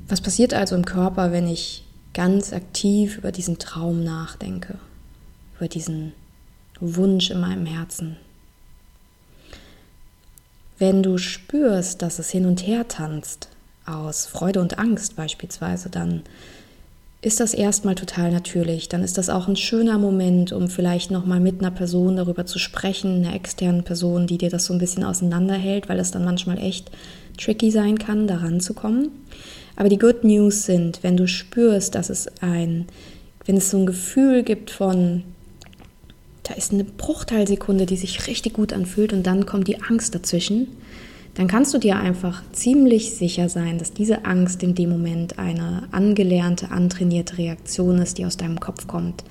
Was 0.07 0.21
passiert 0.21 0.55
also 0.55 0.75
im 0.75 0.85
Körper, 0.85 1.31
wenn 1.31 1.47
ich 1.47 1.85
ganz 2.15 2.51
aktiv 2.51 3.19
über 3.19 3.31
diesen 3.31 3.59
Traum 3.59 4.03
nachdenke? 4.03 4.79
Über 5.59 5.67
diesen 5.67 6.13
Wunsch 6.79 7.29
in 7.29 7.41
meinem 7.41 7.65
Herzen. 7.65 8.15
Wenn 10.77 11.03
du 11.03 11.17
spürst, 11.17 12.01
dass 12.01 12.19
es 12.19 12.29
hin 12.29 12.45
und 12.45 12.65
her 12.65 12.87
tanzt, 12.87 13.49
aus 13.85 14.25
Freude 14.25 14.61
und 14.61 14.79
Angst 14.79 15.17
beispielsweise, 15.17 15.89
dann 15.89 16.21
ist 17.21 17.41
das 17.41 17.53
erstmal 17.53 17.95
total 17.95 18.31
natürlich. 18.31 18.87
Dann 18.87 19.03
ist 19.03 19.17
das 19.17 19.29
auch 19.29 19.49
ein 19.49 19.57
schöner 19.57 19.97
Moment, 19.97 20.53
um 20.53 20.69
vielleicht 20.69 21.11
nochmal 21.11 21.41
mit 21.41 21.59
einer 21.59 21.71
Person 21.71 22.15
darüber 22.15 22.45
zu 22.45 22.59
sprechen, 22.59 23.25
einer 23.25 23.35
externen 23.35 23.83
Person, 23.83 24.25
die 24.25 24.37
dir 24.37 24.49
das 24.49 24.65
so 24.65 24.73
ein 24.73 24.79
bisschen 24.79 25.03
auseinanderhält, 25.03 25.89
weil 25.89 25.99
es 25.99 26.11
dann 26.11 26.23
manchmal 26.23 26.59
echt 26.59 26.89
tricky 27.37 27.71
sein 27.71 27.97
kann, 27.97 28.27
daran 28.27 28.61
zu 28.61 28.73
kommen. 28.73 29.09
Aber 29.75 29.89
die 29.89 29.97
Good 29.97 30.23
News 30.23 30.63
sind, 30.63 31.03
wenn 31.03 31.17
du 31.17 31.27
spürst, 31.27 31.95
dass 31.95 32.09
es 32.09 32.29
ein, 32.39 32.85
wenn 33.45 33.57
es 33.57 33.69
so 33.69 33.77
ein 33.79 33.85
Gefühl 33.85 34.43
gibt 34.43 34.71
von, 34.71 35.23
da 36.49 36.55
ist 36.55 36.73
eine 36.73 36.83
Bruchteilsekunde, 36.83 37.85
die 37.85 37.95
sich 37.95 38.25
richtig 38.27 38.53
gut 38.53 38.73
anfühlt 38.73 39.13
und 39.13 39.21
dann 39.27 39.45
kommt 39.45 39.67
die 39.67 39.83
Angst 39.83 40.15
dazwischen, 40.15 40.67
dann 41.35 41.47
kannst 41.47 41.75
du 41.75 41.77
dir 41.77 41.97
einfach 41.97 42.41
ziemlich 42.51 43.13
sicher 43.13 43.49
sein, 43.49 43.77
dass 43.77 43.93
diese 43.93 44.25
Angst 44.25 44.63
in 44.63 44.73
dem 44.73 44.89
Moment 44.89 45.37
eine 45.37 45.83
angelernte, 45.91 46.71
antrainierte 46.71 47.37
Reaktion 47.37 47.99
ist, 47.99 48.17
die 48.17 48.25
aus 48.25 48.35
deinem 48.35 48.59
Kopf 48.59 48.87
kommt, 48.87 49.23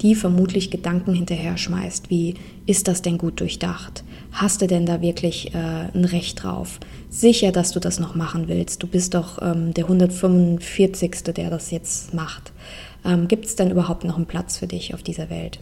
die 0.00 0.14
vermutlich 0.14 0.70
Gedanken 0.70 1.12
hinterher 1.12 1.58
schmeißt, 1.58 2.08
wie 2.08 2.34
ist 2.64 2.88
das 2.88 3.02
denn 3.02 3.18
gut 3.18 3.40
durchdacht? 3.40 4.02
Hast 4.32 4.62
du 4.62 4.66
denn 4.66 4.86
da 4.86 5.02
wirklich 5.02 5.54
äh, 5.54 5.88
ein 5.94 6.06
Recht 6.06 6.42
drauf? 6.42 6.80
Sicher, 7.10 7.52
dass 7.52 7.72
du 7.72 7.80
das 7.80 8.00
noch 8.00 8.14
machen 8.14 8.48
willst. 8.48 8.82
Du 8.82 8.86
bist 8.86 9.12
doch 9.12 9.42
ähm, 9.42 9.74
der 9.74 9.84
145. 9.84 11.34
der 11.36 11.50
das 11.50 11.70
jetzt 11.70 12.14
macht. 12.14 12.50
Ähm, 13.04 13.28
Gibt 13.28 13.44
es 13.44 13.56
denn 13.56 13.70
überhaupt 13.70 14.04
noch 14.04 14.16
einen 14.16 14.26
Platz 14.26 14.56
für 14.56 14.66
dich 14.66 14.94
auf 14.94 15.02
dieser 15.02 15.28
Welt? 15.28 15.60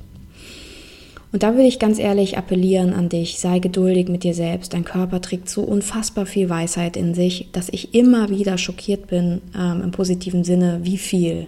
Und 1.33 1.45
da 1.45 1.55
würde 1.55 1.69
ich 1.69 1.79
ganz 1.79 1.99
ehrlich 1.99 2.39
appellieren 2.39 2.93
an 2.93 3.09
dich, 3.09 3.39
sei 3.39 3.61
geduldig 3.61 4.09
mit 4.09 4.25
dir 4.25 4.35
selbst. 4.35 4.75
Dein 4.75 4.85
Körper 4.85 5.21
trägt 5.21 5.49
so 5.49 5.63
unfassbar 5.63 6.27
viel 6.27 6.49
Weisheit 6.49 6.97
in 6.97 7.15
sich, 7.15 7.49
dass 7.53 7.69
ich 7.69 7.95
immer 7.95 8.31
wieder 8.31 8.59
schockiert 8.59 9.07
bin, 9.07 9.41
ähm, 9.57 9.81
im 9.83 9.91
positiven 9.93 10.43
Sinne, 10.43 10.81
wie 10.83 10.99
viel. 10.99 11.47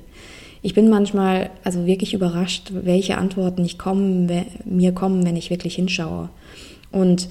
Ich 0.63 0.75
bin 0.75 0.89
manchmal 0.89 1.51
also 1.65 1.87
wirklich 1.87 2.15
überrascht, 2.15 2.71
welche 2.73 3.19
Antworten 3.19 3.65
ich 3.65 3.79
kommen, 3.79 4.31
mir 4.65 4.93
kommen, 4.93 5.27
wenn 5.27 5.35
ich 5.35 5.51
wirklich 5.51 5.75
hinschaue. 5.75 6.29
Und 6.93 7.29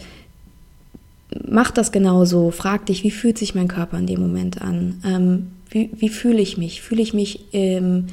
mach 1.48 1.72
das 1.72 1.94
genauso. 1.94 2.52
Frag 2.52 2.88
dich, 2.88 3.06
wie 3.06 3.12
fühlt 3.12 3.38
sich 3.38 3.56
mein 3.56 3.70
Körper 3.70 3.98
in 3.98 4.08
dem 4.08 4.20
Moment 4.20 4.62
an? 4.62 5.02
Ähm, 5.06 5.48
wie, 5.70 5.90
wie 5.94 6.10
fühle 6.10 6.42
ich 6.42 6.58
mich? 6.58 6.82
Fühle 6.82 7.02
ich 7.02 7.14
mich 7.14 7.46
ähm, 7.54 8.08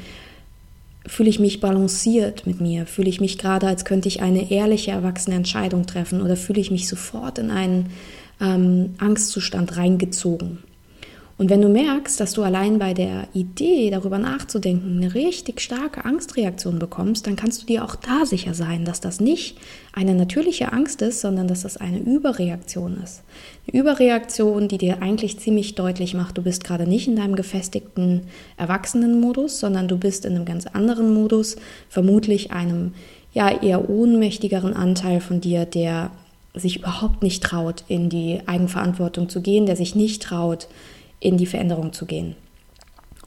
Fühle 1.08 1.30
ich 1.30 1.40
mich 1.40 1.60
balanciert 1.60 2.46
mit 2.46 2.60
mir? 2.60 2.86
Fühle 2.86 3.08
ich 3.08 3.20
mich 3.20 3.38
gerade, 3.38 3.66
als 3.66 3.84
könnte 3.84 4.08
ich 4.08 4.20
eine 4.20 4.50
ehrliche, 4.50 4.90
erwachsene 4.90 5.36
Entscheidung 5.36 5.86
treffen? 5.86 6.22
Oder 6.22 6.36
fühle 6.36 6.60
ich 6.60 6.70
mich 6.70 6.86
sofort 6.86 7.38
in 7.38 7.50
einen 7.50 7.90
ähm, 8.40 8.94
Angstzustand 8.98 9.76
reingezogen? 9.76 10.58
Und 11.38 11.50
wenn 11.50 11.62
du 11.62 11.68
merkst, 11.68 12.18
dass 12.18 12.32
du 12.32 12.42
allein 12.42 12.80
bei 12.80 12.94
der 12.94 13.28
Idee, 13.32 13.90
darüber 13.90 14.18
nachzudenken, 14.18 14.96
eine 14.96 15.14
richtig 15.14 15.60
starke 15.60 16.04
Angstreaktion 16.04 16.80
bekommst, 16.80 17.28
dann 17.28 17.36
kannst 17.36 17.62
du 17.62 17.66
dir 17.66 17.84
auch 17.84 17.94
da 17.94 18.26
sicher 18.26 18.54
sein, 18.54 18.84
dass 18.84 19.00
das 19.00 19.20
nicht 19.20 19.56
eine 19.92 20.16
natürliche 20.16 20.72
Angst 20.72 21.00
ist, 21.00 21.20
sondern 21.20 21.46
dass 21.46 21.62
das 21.62 21.76
eine 21.76 22.00
Überreaktion 22.00 22.98
ist. 23.04 23.22
Eine 23.68 23.80
Überreaktion, 23.80 24.66
die 24.66 24.78
dir 24.78 25.00
eigentlich 25.00 25.38
ziemlich 25.38 25.76
deutlich 25.76 26.12
macht, 26.12 26.36
du 26.36 26.42
bist 26.42 26.64
gerade 26.64 26.88
nicht 26.88 27.06
in 27.06 27.14
deinem 27.14 27.36
gefestigten 27.36 28.22
Erwachsenenmodus, 28.56 29.60
sondern 29.60 29.86
du 29.86 29.96
bist 29.96 30.24
in 30.24 30.34
einem 30.34 30.44
ganz 30.44 30.66
anderen 30.66 31.14
Modus, 31.14 31.54
vermutlich 31.88 32.50
einem 32.50 32.94
ja 33.32 33.48
eher 33.62 33.88
ohnmächtigeren 33.88 34.74
Anteil 34.74 35.20
von 35.20 35.40
dir, 35.40 35.66
der 35.66 36.10
sich 36.54 36.78
überhaupt 36.78 37.22
nicht 37.22 37.44
traut, 37.44 37.84
in 37.86 38.08
die 38.08 38.40
Eigenverantwortung 38.46 39.28
zu 39.28 39.40
gehen, 39.40 39.66
der 39.66 39.76
sich 39.76 39.94
nicht 39.94 40.20
traut, 40.22 40.66
in 41.20 41.36
die 41.36 41.46
Veränderung 41.46 41.92
zu 41.92 42.06
gehen. 42.06 42.36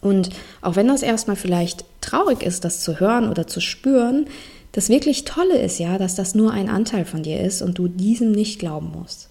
Und 0.02 0.30
auch 0.62 0.76
wenn 0.76 0.88
das 0.88 1.04
erstmal 1.04 1.36
vielleicht 1.36 1.86
traurig 2.02 2.42
ist, 2.42 2.66
das 2.66 2.82
zu 2.82 3.00
hören 3.00 3.30
oder 3.30 3.48
zu 3.48 3.62
spüren, 3.62 4.26
das 4.72 4.90
wirklich 4.90 5.26
Tolle 5.26 5.58
ist 5.58 5.80
ja, 5.80 5.98
dass 5.98 6.16
das 6.16 6.34
nur 6.34 6.52
ein 6.52 6.70
Anteil 6.70 7.06
von 7.06 7.24
dir 7.24 7.40
ist 7.42 7.62
und 7.62 7.78
du 7.78 7.88
diesem 7.88 8.32
nicht 8.32 8.60
glauben 8.60 8.92
musst. 8.98 9.30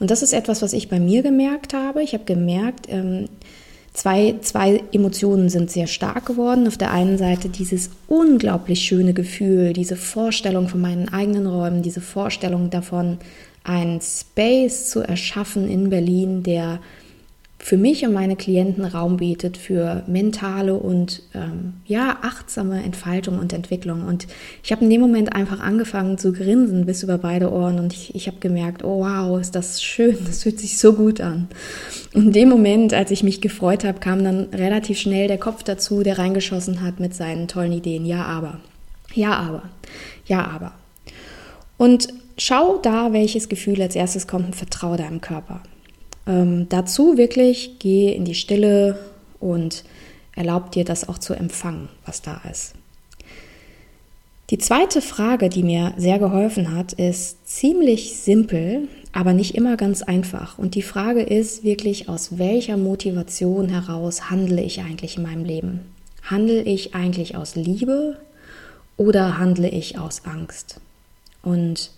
Und 0.00 0.10
das 0.10 0.22
ist 0.22 0.32
etwas, 0.32 0.62
was 0.62 0.72
ich 0.72 0.88
bei 0.88 0.98
mir 0.98 1.22
gemerkt 1.22 1.74
habe. 1.74 2.02
Ich 2.02 2.14
habe 2.14 2.24
gemerkt, 2.24 2.86
ähm, 2.88 3.28
zwei, 3.92 4.34
zwei 4.40 4.82
Emotionen 4.90 5.48
sind 5.48 5.70
sehr 5.70 5.86
stark 5.86 6.26
geworden. 6.26 6.66
Auf 6.66 6.78
der 6.78 6.90
einen 6.90 7.18
Seite 7.18 7.48
dieses 7.48 7.90
unglaublich 8.08 8.80
schöne 8.80 9.12
Gefühl, 9.12 9.72
diese 9.72 9.96
Vorstellung 9.96 10.68
von 10.68 10.80
meinen 10.80 11.10
eigenen 11.10 11.46
Räumen, 11.46 11.82
diese 11.82 12.00
Vorstellung 12.00 12.70
davon, 12.70 13.18
einen 13.62 14.00
Space 14.00 14.88
zu 14.90 15.00
erschaffen 15.00 15.70
in 15.70 15.90
Berlin, 15.90 16.42
der 16.42 16.80
für 17.64 17.76
mich 17.76 18.04
und 18.04 18.12
meine 18.12 18.34
Klienten 18.34 18.84
Raum 18.84 19.18
bietet 19.18 19.56
für 19.56 20.02
mentale 20.08 20.74
und 20.74 21.22
ähm, 21.32 21.74
ja 21.86 22.18
achtsame 22.22 22.82
Entfaltung 22.82 23.38
und 23.38 23.52
Entwicklung. 23.52 24.02
Und 24.04 24.26
ich 24.64 24.72
habe 24.72 24.82
in 24.82 24.90
dem 24.90 25.00
Moment 25.00 25.32
einfach 25.32 25.60
angefangen 25.60 26.18
zu 26.18 26.32
grinsen 26.32 26.86
bis 26.86 27.04
über 27.04 27.18
beide 27.18 27.52
Ohren 27.52 27.78
und 27.78 27.92
ich, 27.92 28.16
ich 28.16 28.26
habe 28.26 28.38
gemerkt, 28.40 28.82
oh 28.82 29.04
wow, 29.04 29.40
ist 29.40 29.54
das 29.54 29.80
schön, 29.80 30.18
das 30.26 30.42
fühlt 30.42 30.58
sich 30.58 30.76
so 30.76 30.94
gut 30.94 31.20
an. 31.20 31.46
Und 32.12 32.26
in 32.26 32.32
dem 32.32 32.48
Moment, 32.48 32.94
als 32.94 33.12
ich 33.12 33.22
mich 33.22 33.40
gefreut 33.40 33.84
habe, 33.84 34.00
kam 34.00 34.24
dann 34.24 34.48
relativ 34.52 34.98
schnell 34.98 35.28
der 35.28 35.38
Kopf 35.38 35.62
dazu, 35.62 36.02
der 36.02 36.18
reingeschossen 36.18 36.82
hat 36.82 36.98
mit 36.98 37.14
seinen 37.14 37.46
tollen 37.46 37.72
Ideen. 37.72 38.04
Ja, 38.04 38.24
aber, 38.24 38.58
ja, 39.14 39.34
aber, 39.34 39.62
ja, 40.26 40.44
aber. 40.44 40.72
Und 41.78 42.08
schau 42.36 42.78
da, 42.78 43.12
welches 43.12 43.48
Gefühl 43.48 43.80
als 43.80 43.94
erstes 43.94 44.26
kommt 44.26 44.46
und 44.46 44.56
vertraue 44.56 44.96
deinem 44.96 45.20
Körper. 45.20 45.62
Ähm, 46.26 46.68
dazu 46.68 47.16
wirklich 47.16 47.78
geh 47.78 48.12
in 48.12 48.24
die 48.24 48.34
Stille 48.34 48.98
und 49.40 49.84
erlaub 50.34 50.70
dir 50.72 50.84
das 50.84 51.08
auch 51.08 51.18
zu 51.18 51.34
empfangen, 51.34 51.88
was 52.06 52.22
da 52.22 52.40
ist. 52.50 52.74
Die 54.50 54.58
zweite 54.58 55.00
Frage, 55.00 55.48
die 55.48 55.62
mir 55.62 55.94
sehr 55.96 56.18
geholfen 56.18 56.76
hat, 56.76 56.92
ist 56.92 57.48
ziemlich 57.48 58.16
simpel, 58.16 58.86
aber 59.12 59.32
nicht 59.32 59.54
immer 59.54 59.78
ganz 59.78 60.02
einfach. 60.02 60.58
Und 60.58 60.74
die 60.74 60.82
Frage 60.82 61.22
ist 61.22 61.64
wirklich, 61.64 62.10
aus 62.10 62.38
welcher 62.38 62.76
Motivation 62.76 63.70
heraus 63.70 64.30
handle 64.30 64.62
ich 64.62 64.80
eigentlich 64.80 65.16
in 65.16 65.22
meinem 65.22 65.44
Leben? 65.46 65.80
Handle 66.22 66.62
ich 66.62 66.94
eigentlich 66.94 67.34
aus 67.34 67.56
Liebe 67.56 68.18
oder 68.98 69.38
handle 69.38 69.70
ich 69.70 69.98
aus 69.98 70.26
Angst? 70.26 70.80
Und 71.42 71.90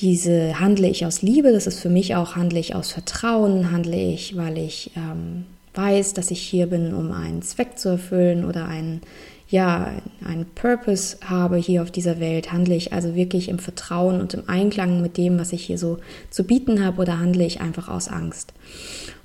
diese 0.00 0.60
handle 0.60 0.88
ich 0.88 1.04
aus 1.06 1.22
Liebe, 1.22 1.52
das 1.52 1.66
ist 1.66 1.80
für 1.80 1.88
mich 1.88 2.14
auch, 2.14 2.36
handle 2.36 2.58
ich 2.58 2.74
aus 2.74 2.92
Vertrauen, 2.92 3.72
handle 3.72 3.96
ich, 3.96 4.36
weil 4.36 4.58
ich 4.58 4.90
ähm, 4.96 5.44
weiß, 5.74 6.14
dass 6.14 6.30
ich 6.30 6.40
hier 6.40 6.66
bin, 6.66 6.94
um 6.94 7.12
einen 7.12 7.42
Zweck 7.42 7.78
zu 7.78 7.90
erfüllen 7.90 8.44
oder 8.44 8.66
einen, 8.66 9.00
ja, 9.48 9.92
einen 10.24 10.44
Purpose 10.54 11.16
habe 11.24 11.56
hier 11.56 11.82
auf 11.82 11.90
dieser 11.90 12.20
Welt? 12.20 12.52
Handle 12.52 12.74
ich 12.74 12.92
also 12.92 13.14
wirklich 13.14 13.48
im 13.48 13.58
Vertrauen 13.58 14.20
und 14.20 14.34
im 14.34 14.42
Einklang 14.46 15.00
mit 15.00 15.16
dem, 15.16 15.38
was 15.38 15.52
ich 15.52 15.64
hier 15.64 15.78
so 15.78 15.98
zu 16.30 16.44
bieten 16.44 16.84
habe 16.84 17.00
oder 17.00 17.18
handle 17.18 17.46
ich 17.46 17.60
einfach 17.60 17.88
aus 17.88 18.08
Angst? 18.08 18.52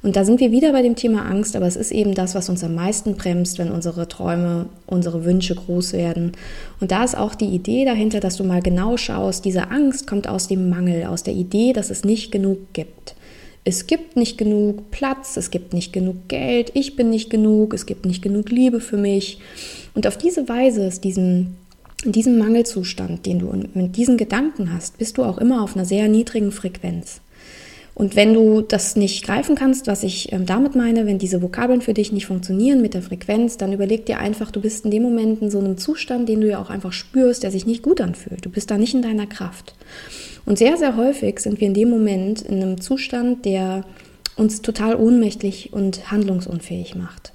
Und 0.01 0.15
da 0.15 0.23
sind 0.23 0.39
wir 0.39 0.51
wieder 0.51 0.71
bei 0.71 0.81
dem 0.81 0.95
Thema 0.95 1.25
Angst, 1.25 1.55
aber 1.55 1.65
es 1.65 1.75
ist 1.75 1.91
eben 1.91 2.13
das, 2.13 2.35
was 2.35 2.49
uns 2.49 2.63
am 2.63 2.75
meisten 2.75 3.15
bremst, 3.15 3.57
wenn 3.57 3.71
unsere 3.71 4.07
Träume, 4.07 4.67
unsere 4.85 5.25
Wünsche 5.25 5.55
groß 5.55 5.93
werden. 5.93 6.33
Und 6.79 6.91
da 6.91 7.03
ist 7.03 7.17
auch 7.17 7.35
die 7.35 7.47
Idee 7.47 7.85
dahinter, 7.85 8.19
dass 8.19 8.37
du 8.37 8.43
mal 8.43 8.61
genau 8.61 8.97
schaust, 8.97 9.45
diese 9.45 9.71
Angst 9.71 10.07
kommt 10.07 10.27
aus 10.27 10.47
dem 10.47 10.69
Mangel, 10.69 11.05
aus 11.05 11.23
der 11.23 11.33
Idee, 11.33 11.73
dass 11.73 11.89
es 11.89 12.03
nicht 12.03 12.31
genug 12.31 12.73
gibt. 12.73 13.12
Es 13.65 13.87
gibt 13.87 14.17
nicht 14.17 14.37
genug 14.37 14.91
Platz, 14.91 15.37
es 15.37 15.49
gibt 15.49 15.73
nicht 15.73 15.93
genug 15.93 16.27
Geld, 16.27 16.71
ich 16.73 16.95
bin 16.95 17.09
nicht 17.09 17.29
genug, 17.29 17.73
es 17.73 17.85
gibt 17.85 18.05
nicht 18.05 18.21
genug 18.21 18.49
Liebe 18.49 18.81
für 18.81 18.97
mich. 18.97 19.39
Und 19.93 20.05
auf 20.05 20.17
diese 20.17 20.49
Weise 20.49 20.85
ist 20.85 21.03
diesen, 21.03 21.55
in 22.03 22.11
diesem 22.11 22.37
Mangelzustand, 22.37 23.25
den 23.25 23.39
du 23.39 23.53
mit 23.73 23.95
diesen 23.95 24.17
Gedanken 24.17 24.73
hast, 24.73 24.97
bist 24.97 25.17
du 25.17 25.23
auch 25.23 25.37
immer 25.37 25.63
auf 25.63 25.75
einer 25.75 25.85
sehr 25.85 26.09
niedrigen 26.09 26.51
Frequenz. 26.51 27.21
Und 27.95 28.15
wenn 28.15 28.33
du 28.33 28.61
das 28.61 28.95
nicht 28.95 29.23
greifen 29.23 29.55
kannst, 29.55 29.85
was 29.85 30.03
ich 30.03 30.31
ähm, 30.31 30.45
damit 30.47 30.75
meine, 30.75 31.05
wenn 31.05 31.19
diese 31.19 31.41
Vokabeln 31.41 31.81
für 31.81 31.93
dich 31.93 32.11
nicht 32.11 32.25
funktionieren 32.25 32.81
mit 32.81 32.95
der 32.95 33.03
Frequenz, 33.03 33.57
dann 33.57 33.71
überleg 33.71 34.05
dir 34.07 34.17
einfach, 34.17 34.49
du 34.51 34.61
bist 34.61 34.85
in 34.85 34.91
dem 34.91 35.03
Moment 35.03 35.41
in 35.41 35.51
so 35.51 35.59
einem 35.59 35.77
Zustand, 35.77 36.27
den 36.27 36.41
du 36.41 36.49
ja 36.49 36.59
auch 36.59 36.71
einfach 36.71 36.91
spürst, 36.91 37.43
der 37.43 37.51
sich 37.51 37.67
nicht 37.67 37.83
gut 37.83 38.01
anfühlt. 38.01 38.43
Du 38.45 38.49
bist 38.49 38.71
da 38.71 38.77
nicht 38.77 38.95
in 38.95 39.03
deiner 39.03 39.27
Kraft. 39.27 39.75
Und 40.45 40.57
sehr, 40.57 40.77
sehr 40.77 40.97
häufig 40.97 41.39
sind 41.39 41.61
wir 41.61 41.67
in 41.67 41.75
dem 41.75 41.89
Moment 41.89 42.41
in 42.41 42.61
einem 42.61 42.81
Zustand, 42.81 43.45
der 43.45 43.85
uns 44.35 44.63
total 44.63 44.95
ohnmächtig 44.95 45.71
und 45.71 46.11
handlungsunfähig 46.11 46.95
macht. 46.95 47.31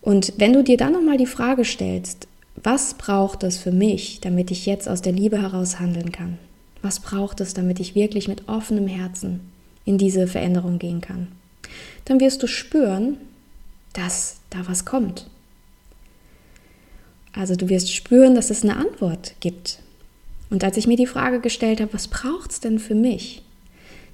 Und 0.00 0.32
wenn 0.38 0.54
du 0.54 0.64
dir 0.64 0.78
dann 0.78 0.94
nochmal 0.94 1.18
die 1.18 1.26
Frage 1.26 1.66
stellst, 1.66 2.28
was 2.62 2.94
braucht 2.94 3.42
es 3.42 3.58
für 3.58 3.72
mich, 3.72 4.20
damit 4.20 4.50
ich 4.50 4.64
jetzt 4.64 4.88
aus 4.88 5.02
der 5.02 5.12
Liebe 5.12 5.42
heraus 5.42 5.78
handeln 5.78 6.12
kann? 6.12 6.38
Was 6.80 7.00
braucht 7.00 7.42
es, 7.42 7.52
damit 7.52 7.80
ich 7.80 7.94
wirklich 7.94 8.26
mit 8.26 8.48
offenem 8.48 8.86
Herzen 8.86 9.40
in 9.86 9.96
diese 9.96 10.26
Veränderung 10.26 10.78
gehen 10.78 11.00
kann? 11.00 11.28
Dann 12.04 12.20
wirst 12.20 12.42
du 12.42 12.46
spüren, 12.46 13.16
dass 13.94 14.36
da 14.50 14.68
was 14.68 14.84
kommt. 14.84 15.26
Also 17.32 17.56
du 17.56 17.70
wirst 17.70 17.92
spüren, 17.92 18.34
dass 18.34 18.50
es 18.50 18.62
eine 18.62 18.76
Antwort 18.76 19.34
gibt. 19.40 19.78
Und 20.50 20.62
als 20.62 20.76
ich 20.76 20.86
mir 20.86 20.96
die 20.96 21.06
Frage 21.06 21.40
gestellt 21.40 21.80
habe, 21.80 21.94
was 21.94 22.08
braucht 22.08 22.50
es 22.50 22.60
denn 22.60 22.78
für 22.78 22.94
mich, 22.94 23.42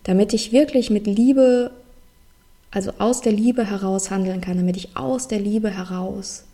damit 0.05 0.33
ich 0.33 0.53
wirklich 0.53 0.91
mit 0.91 1.09
Liebe 1.09 1.73
also 2.73 2.93
aus 2.99 3.21
der 3.21 3.33
Liebe 3.33 3.65
heraus 3.65 4.11
handeln 4.11 4.41
kann, 4.41 4.57
damit 4.57 4.77
ich 4.77 4.97
aus 4.97 5.29
der 5.29 5.39
Liebe 5.39 5.71
heraus 5.71 6.45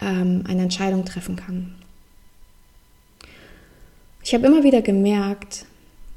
ähm, 0.00 0.44
eine 0.48 0.62
Entscheidung 0.62 1.04
treffen 1.04 1.36
kann. 1.36 1.74
Ich 4.24 4.32
habe 4.34 4.46
immer 4.46 4.64
wieder 4.64 4.80
gemerkt, 4.80 5.66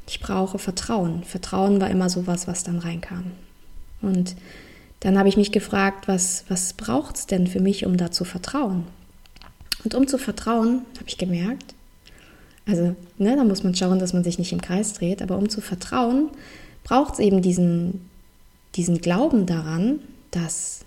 ich 0.07 0.19
brauche 0.19 0.57
Vertrauen. 0.57 1.23
Vertrauen 1.23 1.81
war 1.81 1.89
immer 1.89 2.09
sowas, 2.09 2.47
was 2.47 2.63
dann 2.63 2.79
reinkam. 2.79 3.31
Und 4.01 4.35
dann 5.01 5.17
habe 5.17 5.29
ich 5.29 5.37
mich 5.37 5.51
gefragt, 5.51 6.07
was, 6.07 6.45
was 6.47 6.73
braucht 6.73 7.17
es 7.17 7.27
denn 7.27 7.47
für 7.47 7.59
mich, 7.59 7.85
um 7.85 7.97
da 7.97 8.11
zu 8.11 8.25
vertrauen? 8.25 8.85
Und 9.83 9.93
um 9.93 10.07
zu 10.07 10.17
vertrauen, 10.17 10.81
habe 10.95 11.07
ich 11.07 11.17
gemerkt, 11.17 11.75
also 12.65 12.95
ne, 13.17 13.35
da 13.35 13.43
muss 13.43 13.63
man 13.63 13.75
schauen, 13.75 13.99
dass 13.99 14.13
man 14.13 14.23
sich 14.23 14.39
nicht 14.39 14.51
im 14.51 14.61
Kreis 14.61 14.93
dreht, 14.93 15.21
aber 15.21 15.37
um 15.37 15.49
zu 15.49 15.61
vertrauen, 15.61 16.29
braucht 16.83 17.13
es 17.13 17.19
eben 17.19 17.41
diesen, 17.41 18.09
diesen 18.75 18.99
Glauben 18.99 19.45
daran, 19.45 19.99
dass 20.31 20.81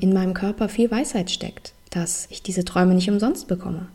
in 0.00 0.12
meinem 0.12 0.34
Körper 0.34 0.68
viel 0.68 0.90
Weisheit 0.90 1.30
steckt, 1.30 1.74
dass 1.90 2.26
ich 2.30 2.42
diese 2.42 2.64
Träume 2.64 2.94
nicht 2.94 3.10
umsonst 3.10 3.48
bekomme, 3.48 3.88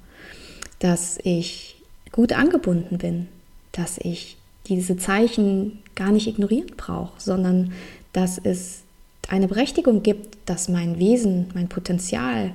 dass 0.79 1.17
ich 1.23 1.81
gut 2.11 2.33
angebunden 2.33 2.97
bin, 2.97 3.27
dass 3.71 3.97
ich 3.97 4.36
diese 4.67 4.97
Zeichen 4.97 5.79
gar 5.95 6.11
nicht 6.11 6.27
ignorieren 6.27 6.71
brauche, 6.77 7.19
sondern 7.19 7.71
dass 8.13 8.37
es 8.37 8.81
eine 9.27 9.47
Berechtigung 9.47 10.03
gibt, 10.03 10.37
dass 10.45 10.69
mein 10.69 10.99
Wesen, 10.99 11.47
mein 11.53 11.67
Potenzial, 11.67 12.51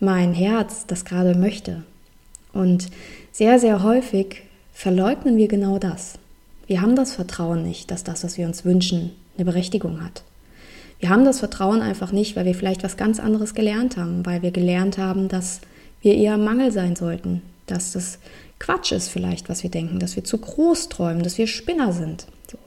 mein 0.00 0.32
Herz 0.32 0.86
das 0.86 1.04
gerade 1.04 1.38
möchte. 1.38 1.82
Und 2.52 2.88
sehr, 3.32 3.58
sehr 3.58 3.82
häufig 3.82 4.42
verleugnen 4.72 5.36
wir 5.36 5.48
genau 5.48 5.78
das. 5.78 6.18
Wir 6.66 6.80
haben 6.80 6.96
das 6.96 7.14
Vertrauen 7.14 7.62
nicht, 7.62 7.90
dass 7.90 8.02
das, 8.02 8.24
was 8.24 8.38
wir 8.38 8.46
uns 8.46 8.64
wünschen, 8.64 9.12
eine 9.36 9.44
Berechtigung 9.44 10.02
hat. 10.02 10.22
Wir 10.98 11.10
haben 11.10 11.24
das 11.24 11.40
Vertrauen 11.40 11.82
einfach 11.82 12.12
nicht, 12.12 12.36
weil 12.36 12.46
wir 12.46 12.54
vielleicht 12.54 12.82
was 12.82 12.96
ganz 12.96 13.20
anderes 13.20 13.54
gelernt 13.54 13.96
haben, 13.96 14.24
weil 14.24 14.42
wir 14.42 14.50
gelernt 14.50 14.98
haben, 14.98 15.28
dass 15.28 15.60
wir 16.00 16.14
eher 16.14 16.38
Mangel 16.38 16.72
sein 16.72 16.96
sollten, 16.96 17.42
dass 17.66 17.92
das 17.92 18.18
Quatsch 18.58 18.92
ist 18.92 19.08
vielleicht, 19.08 19.48
was 19.48 19.62
wir 19.62 19.70
denken, 19.70 19.98
dass 19.98 20.16
wir 20.16 20.24
zu 20.24 20.38
groß 20.38 20.88
träumen, 20.88 21.22
dass 21.22 21.38
wir 21.38 21.46
Spinner 21.46 21.92
sind. 21.92 22.26
So. 22.50 22.58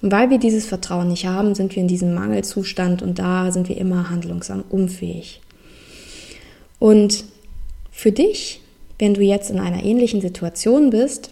Und 0.00 0.12
weil 0.12 0.30
wir 0.30 0.38
dieses 0.38 0.66
Vertrauen 0.66 1.08
nicht 1.08 1.26
haben, 1.26 1.54
sind 1.54 1.74
wir 1.74 1.82
in 1.82 1.88
diesem 1.88 2.14
Mangelzustand 2.14 3.02
und 3.02 3.18
da 3.18 3.52
sind 3.52 3.68
wir 3.68 3.76
immer 3.76 4.10
handlungsunfähig. 4.10 5.40
Und 6.78 7.24
für 7.90 8.12
dich, 8.12 8.60
wenn 8.98 9.14
du 9.14 9.22
jetzt 9.22 9.50
in 9.50 9.60
einer 9.60 9.82
ähnlichen 9.82 10.20
Situation 10.20 10.90
bist, 10.90 11.30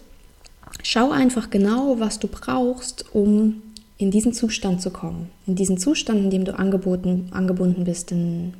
schau 0.81 1.11
einfach 1.11 1.49
genau, 1.49 1.99
was 1.99 2.19
du 2.19 2.27
brauchst, 2.27 3.05
um 3.13 3.61
in 3.97 4.11
diesen 4.11 4.33
Zustand 4.33 4.81
zu 4.81 4.89
kommen, 4.89 5.29
in 5.45 5.55
diesen 5.55 5.77
Zustand, 5.77 6.21
in 6.21 6.29
dem 6.29 6.45
du 6.45 6.57
angeboten, 6.57 7.29
angebunden 7.31 7.83
bist 7.83 8.11
in, 8.11 8.53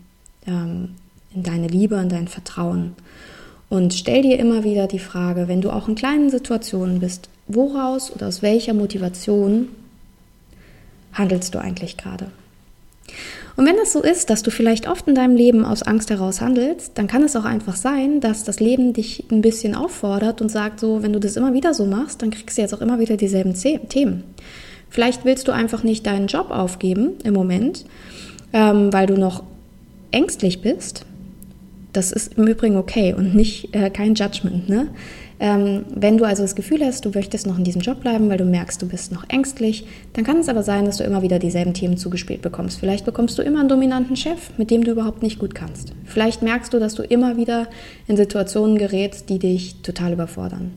ähm, 0.45 0.95
in 1.34 1.43
deine 1.43 1.67
Liebe, 1.67 1.95
in 1.95 2.10
dein 2.10 2.28
Vertrauen. 2.28 2.95
Und 3.73 3.95
stell 3.95 4.21
dir 4.21 4.38
immer 4.38 4.63
wieder 4.63 4.86
die 4.86 4.99
Frage, 4.99 5.47
wenn 5.47 5.59
du 5.59 5.71
auch 5.71 5.88
in 5.88 5.95
kleinen 5.95 6.29
Situationen 6.29 6.99
bist, 6.99 7.27
woraus 7.47 8.12
oder 8.13 8.27
aus 8.27 8.43
welcher 8.43 8.75
Motivation 8.75 9.69
handelst 11.12 11.55
du 11.55 11.59
eigentlich 11.59 11.97
gerade? 11.97 12.27
Und 13.55 13.65
wenn 13.65 13.75
das 13.75 13.91
so 13.91 14.03
ist, 14.03 14.29
dass 14.29 14.43
du 14.43 14.51
vielleicht 14.51 14.88
oft 14.88 15.07
in 15.07 15.15
deinem 15.15 15.36
Leben 15.36 15.65
aus 15.65 15.81
Angst 15.81 16.12
heraus 16.12 16.39
handelst, 16.39 16.91
dann 16.99 17.07
kann 17.07 17.23
es 17.23 17.36
auch 17.36 17.45
einfach 17.45 17.75
sein, 17.75 18.21
dass 18.21 18.43
das 18.43 18.59
Leben 18.59 18.93
dich 18.93 19.25
ein 19.31 19.41
bisschen 19.41 19.73
auffordert 19.73 20.39
und 20.39 20.49
sagt 20.49 20.79
so, 20.79 21.01
wenn 21.01 21.13
du 21.13 21.19
das 21.19 21.36
immer 21.36 21.55
wieder 21.55 21.73
so 21.73 21.88
machst, 21.88 22.21
dann 22.21 22.29
kriegst 22.29 22.55
du 22.59 22.62
jetzt 22.62 22.75
auch 22.75 22.81
immer 22.81 22.99
wieder 22.99 23.17
dieselben 23.17 23.55
Themen. 23.55 24.23
Vielleicht 24.91 25.25
willst 25.25 25.47
du 25.47 25.51
einfach 25.51 25.81
nicht 25.81 26.05
deinen 26.05 26.27
Job 26.27 26.51
aufgeben 26.51 27.13
im 27.23 27.33
Moment, 27.33 27.86
ähm, 28.53 28.93
weil 28.93 29.07
du 29.07 29.17
noch 29.17 29.41
ängstlich 30.12 30.62
bist. 30.62 31.07
Das 31.93 32.12
ist 32.12 32.38
im 32.38 32.47
Übrigen 32.47 32.75
okay 32.75 33.13
und 33.13 33.36
nicht 33.36 33.73
äh, 33.75 33.89
kein 33.89 34.15
Judgment. 34.15 34.67
Ne? 34.67 34.88
Ähm, 35.39 35.86
wenn 35.93 36.17
du 36.17 36.25
also 36.25 36.41
das 36.41 36.56
Gefühl 36.56 36.84
hast, 36.84 37.06
du 37.06 37.12
möchtest 37.12 37.45
noch 37.45 37.58
in 37.58 37.63
diesem 37.63 37.82
Job 37.82 38.01
bleiben, 38.01 38.29
weil 38.29 38.38
du 38.38 38.45
merkst, 38.45 38.82
du 38.82 38.88
bist 38.88 39.12
noch 39.12 39.25
ängstlich, 39.29 39.86
dann 40.13 40.23
kann 40.23 40.38
es 40.38 40.49
aber 40.49 40.63
sein, 40.63 40.86
dass 40.86 40.97
du 40.97 41.03
immer 41.03 41.21
wieder 41.21 41.38
dieselben 41.38 41.73
Themen 41.73 41.97
zugespielt 41.97 42.41
bekommst. 42.41 42.79
Vielleicht 42.79 43.06
bekommst 43.06 43.38
du 43.38 43.41
immer 43.41 43.60
einen 43.60 43.69
dominanten 43.69 44.15
Chef, 44.15 44.58
mit 44.58 44.71
dem 44.71 44.84
du 44.84 44.91
überhaupt 44.91 45.21
nicht 45.21 45.39
gut 45.39 45.53
kannst. 45.53 45.93
Vielleicht 46.06 46.41
merkst 46.41 46.73
du, 46.73 46.79
dass 46.79 46.95
du 46.95 47.03
immer 47.03 47.38
wieder 47.38 47.67
in 48.08 48.17
Situationen 48.17 48.77
gerätst, 48.77 49.29
die 49.29 49.39
dich 49.39 49.82
total 49.82 50.13
überfordern. 50.13 50.71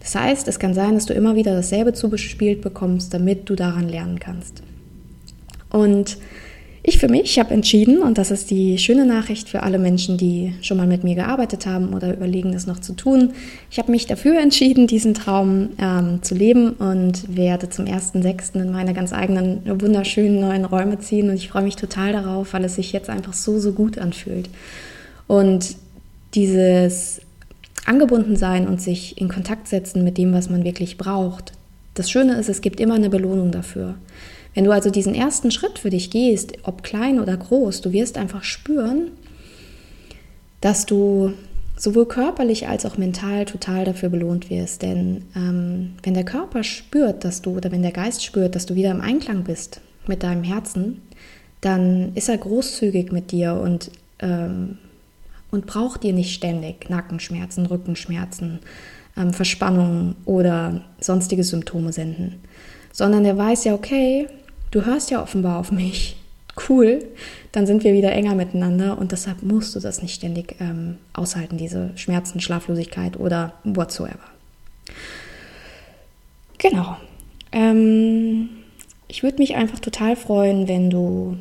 Das 0.00 0.14
heißt, 0.14 0.48
es 0.48 0.58
kann 0.58 0.74
sein, 0.74 0.94
dass 0.94 1.06
du 1.06 1.14
immer 1.14 1.34
wieder 1.36 1.54
dasselbe 1.54 1.92
zugespielt 1.92 2.62
bekommst, 2.62 3.14
damit 3.14 3.48
du 3.48 3.54
daran 3.54 3.88
lernen 3.88 4.18
kannst. 4.18 4.62
Und 5.70 6.18
ich 6.82 6.98
für 6.98 7.08
mich 7.08 7.38
habe 7.38 7.52
entschieden, 7.52 8.02
und 8.02 8.16
das 8.16 8.30
ist 8.30 8.50
die 8.50 8.78
schöne 8.78 9.04
Nachricht 9.04 9.50
für 9.50 9.62
alle 9.62 9.78
Menschen, 9.78 10.16
die 10.16 10.54
schon 10.62 10.78
mal 10.78 10.86
mit 10.86 11.04
mir 11.04 11.14
gearbeitet 11.14 11.66
haben 11.66 11.92
oder 11.92 12.14
überlegen, 12.14 12.52
das 12.52 12.66
noch 12.66 12.78
zu 12.78 12.94
tun. 12.94 13.32
Ich 13.70 13.78
habe 13.78 13.90
mich 13.90 14.06
dafür 14.06 14.40
entschieden, 14.40 14.86
diesen 14.86 15.12
Traum 15.12 15.70
ähm, 15.78 16.22
zu 16.22 16.34
leben 16.34 16.70
und 16.70 17.36
werde 17.36 17.68
zum 17.68 17.84
1.6. 17.84 18.62
in 18.62 18.72
meine 18.72 18.94
ganz 18.94 19.12
eigenen 19.12 19.60
wunderschönen 19.80 20.40
neuen 20.40 20.64
Räume 20.64 20.98
ziehen. 20.98 21.28
Und 21.28 21.36
ich 21.36 21.50
freue 21.50 21.64
mich 21.64 21.76
total 21.76 22.12
darauf, 22.12 22.54
weil 22.54 22.64
es 22.64 22.76
sich 22.76 22.92
jetzt 22.92 23.10
einfach 23.10 23.34
so, 23.34 23.58
so 23.58 23.72
gut 23.72 23.98
anfühlt. 23.98 24.48
Und 25.26 25.76
dieses 26.34 27.20
angebunden 27.84 28.36
sein 28.36 28.66
und 28.66 28.80
sich 28.80 29.20
in 29.20 29.28
Kontakt 29.28 29.68
setzen 29.68 30.02
mit 30.02 30.16
dem, 30.16 30.32
was 30.32 30.48
man 30.48 30.64
wirklich 30.64 30.96
braucht. 30.96 31.52
Das 31.94 32.10
Schöne 32.10 32.34
ist, 32.36 32.48
es 32.48 32.62
gibt 32.62 32.80
immer 32.80 32.94
eine 32.94 33.10
Belohnung 33.10 33.50
dafür. 33.50 33.96
Wenn 34.54 34.64
du 34.64 34.72
also 34.72 34.90
diesen 34.90 35.14
ersten 35.14 35.50
Schritt 35.50 35.78
für 35.78 35.90
dich 35.90 36.10
gehst, 36.10 36.52
ob 36.64 36.82
klein 36.82 37.20
oder 37.20 37.36
groß, 37.36 37.80
du 37.80 37.92
wirst 37.92 38.18
einfach 38.18 38.42
spüren, 38.42 39.12
dass 40.60 40.86
du 40.86 41.32
sowohl 41.76 42.06
körperlich 42.06 42.68
als 42.68 42.84
auch 42.84 42.98
mental 42.98 43.46
total 43.46 43.84
dafür 43.84 44.08
belohnt 44.08 44.50
wirst. 44.50 44.82
Denn 44.82 45.24
ähm, 45.34 45.92
wenn 46.02 46.14
der 46.14 46.24
Körper 46.24 46.62
spürt, 46.62 47.24
dass 47.24 47.42
du, 47.42 47.56
oder 47.56 47.72
wenn 47.72 47.82
der 47.82 47.92
Geist 47.92 48.24
spürt, 48.24 48.54
dass 48.54 48.66
du 48.66 48.74
wieder 48.74 48.90
im 48.90 49.00
Einklang 49.00 49.44
bist 49.44 49.80
mit 50.06 50.22
deinem 50.22 50.44
Herzen, 50.44 51.00
dann 51.60 52.12
ist 52.14 52.28
er 52.28 52.38
großzügig 52.38 53.12
mit 53.12 53.30
dir 53.30 53.54
und 53.54 53.90
ähm, 54.18 54.78
und 55.50 55.66
braucht 55.66 56.02
dir 56.02 56.12
nicht 56.12 56.34
ständig 56.34 56.88
Nackenschmerzen, 56.88 57.66
Rückenschmerzen, 57.66 58.60
ähm, 59.16 59.32
Verspannungen 59.32 60.16
oder 60.24 60.82
sonstige 61.00 61.44
Symptome 61.44 61.92
senden, 61.92 62.40
sondern 62.92 63.24
er 63.24 63.36
weiß 63.36 63.64
ja, 63.64 63.74
okay, 63.74 64.28
du 64.70 64.84
hörst 64.84 65.10
ja 65.10 65.22
offenbar 65.22 65.58
auf 65.58 65.72
mich, 65.72 66.16
cool, 66.68 67.04
dann 67.52 67.66
sind 67.66 67.84
wir 67.84 67.92
wieder 67.92 68.12
enger 68.12 68.34
miteinander 68.34 68.98
und 68.98 69.12
deshalb 69.12 69.42
musst 69.42 69.74
du 69.74 69.80
das 69.80 70.02
nicht 70.02 70.14
ständig 70.14 70.56
ähm, 70.60 70.98
aushalten, 71.12 71.56
diese 71.56 71.90
Schmerzen, 71.96 72.40
Schlaflosigkeit 72.40 73.18
oder 73.18 73.54
whatsoever. 73.64 74.18
Genau. 76.58 76.96
Ähm, 77.52 78.50
ich 79.08 79.22
würde 79.22 79.38
mich 79.38 79.56
einfach 79.56 79.80
total 79.80 80.14
freuen, 80.14 80.68
wenn 80.68 80.90
du, 80.90 81.36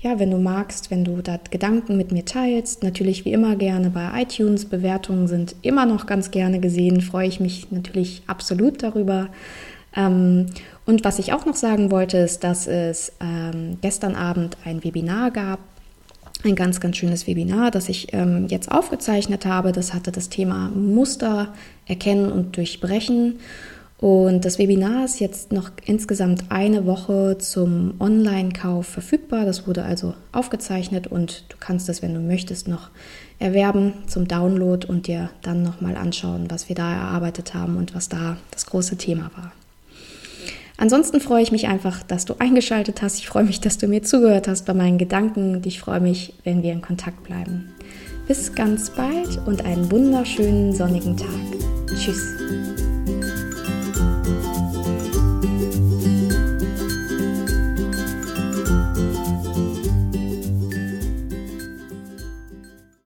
ja, 0.00 0.18
wenn 0.18 0.30
du 0.30 0.38
magst, 0.38 0.90
wenn 0.90 1.04
du 1.04 1.22
da 1.22 1.38
Gedanken 1.50 1.96
mit 1.96 2.12
mir 2.12 2.24
teilst. 2.24 2.82
Natürlich 2.82 3.24
wie 3.24 3.32
immer 3.32 3.56
gerne 3.56 3.90
bei 3.90 4.22
iTunes. 4.22 4.66
Bewertungen 4.66 5.28
sind 5.28 5.54
immer 5.62 5.86
noch 5.86 6.06
ganz 6.06 6.30
gerne 6.30 6.60
gesehen. 6.60 7.00
Freue 7.00 7.28
ich 7.28 7.40
mich 7.40 7.70
natürlich 7.70 8.22
absolut 8.26 8.82
darüber. 8.82 9.28
Ähm, 9.96 10.46
und 10.90 11.04
was 11.04 11.20
ich 11.20 11.32
auch 11.32 11.46
noch 11.46 11.54
sagen 11.54 11.92
wollte, 11.92 12.18
ist, 12.18 12.42
dass 12.42 12.66
es 12.66 13.12
ähm, 13.20 13.78
gestern 13.80 14.16
Abend 14.16 14.56
ein 14.64 14.82
Webinar 14.82 15.30
gab. 15.30 15.60
Ein 16.42 16.56
ganz, 16.56 16.80
ganz 16.80 16.96
schönes 16.96 17.28
Webinar, 17.28 17.70
das 17.70 17.88
ich 17.88 18.12
ähm, 18.12 18.48
jetzt 18.48 18.72
aufgezeichnet 18.72 19.46
habe. 19.46 19.70
Das 19.70 19.94
hatte 19.94 20.10
das 20.10 20.30
Thema 20.30 20.68
Muster 20.70 21.54
erkennen 21.86 22.32
und 22.32 22.56
durchbrechen. 22.56 23.38
Und 23.98 24.44
das 24.44 24.58
Webinar 24.58 25.04
ist 25.04 25.20
jetzt 25.20 25.52
noch 25.52 25.70
insgesamt 25.84 26.44
eine 26.48 26.86
Woche 26.86 27.38
zum 27.38 27.94
Online-Kauf 28.00 28.86
verfügbar. 28.86 29.44
Das 29.44 29.68
wurde 29.68 29.84
also 29.84 30.14
aufgezeichnet 30.32 31.06
und 31.06 31.44
du 31.50 31.56
kannst 31.60 31.88
es, 31.88 32.02
wenn 32.02 32.14
du 32.14 32.20
möchtest, 32.20 32.66
noch 32.66 32.90
erwerben 33.38 33.92
zum 34.08 34.26
Download 34.26 34.88
und 34.88 35.06
dir 35.06 35.30
dann 35.42 35.62
nochmal 35.62 35.96
anschauen, 35.96 36.46
was 36.50 36.68
wir 36.68 36.74
da 36.74 36.92
erarbeitet 36.92 37.54
haben 37.54 37.76
und 37.76 37.94
was 37.94 38.08
da 38.08 38.38
das 38.50 38.66
große 38.66 38.96
Thema 38.96 39.30
war. 39.36 39.52
Ansonsten 40.80 41.20
freue 41.20 41.42
ich 41.42 41.52
mich 41.52 41.68
einfach, 41.68 42.02
dass 42.02 42.24
du 42.24 42.36
eingeschaltet 42.38 43.02
hast. 43.02 43.18
Ich 43.18 43.28
freue 43.28 43.44
mich, 43.44 43.60
dass 43.60 43.76
du 43.76 43.86
mir 43.86 44.02
zugehört 44.02 44.48
hast 44.48 44.64
bei 44.64 44.72
meinen 44.72 44.96
Gedanken 44.96 45.54
und 45.56 45.66
ich 45.66 45.78
freue 45.78 46.00
mich, 46.00 46.32
wenn 46.42 46.62
wir 46.62 46.72
in 46.72 46.80
Kontakt 46.80 47.22
bleiben. 47.22 47.68
Bis 48.26 48.54
ganz 48.54 48.88
bald 48.88 49.38
und 49.46 49.62
einen 49.66 49.90
wunderschönen 49.92 50.72
sonnigen 50.74 51.18
Tag. 51.18 51.28
Tschüss. 51.86 52.89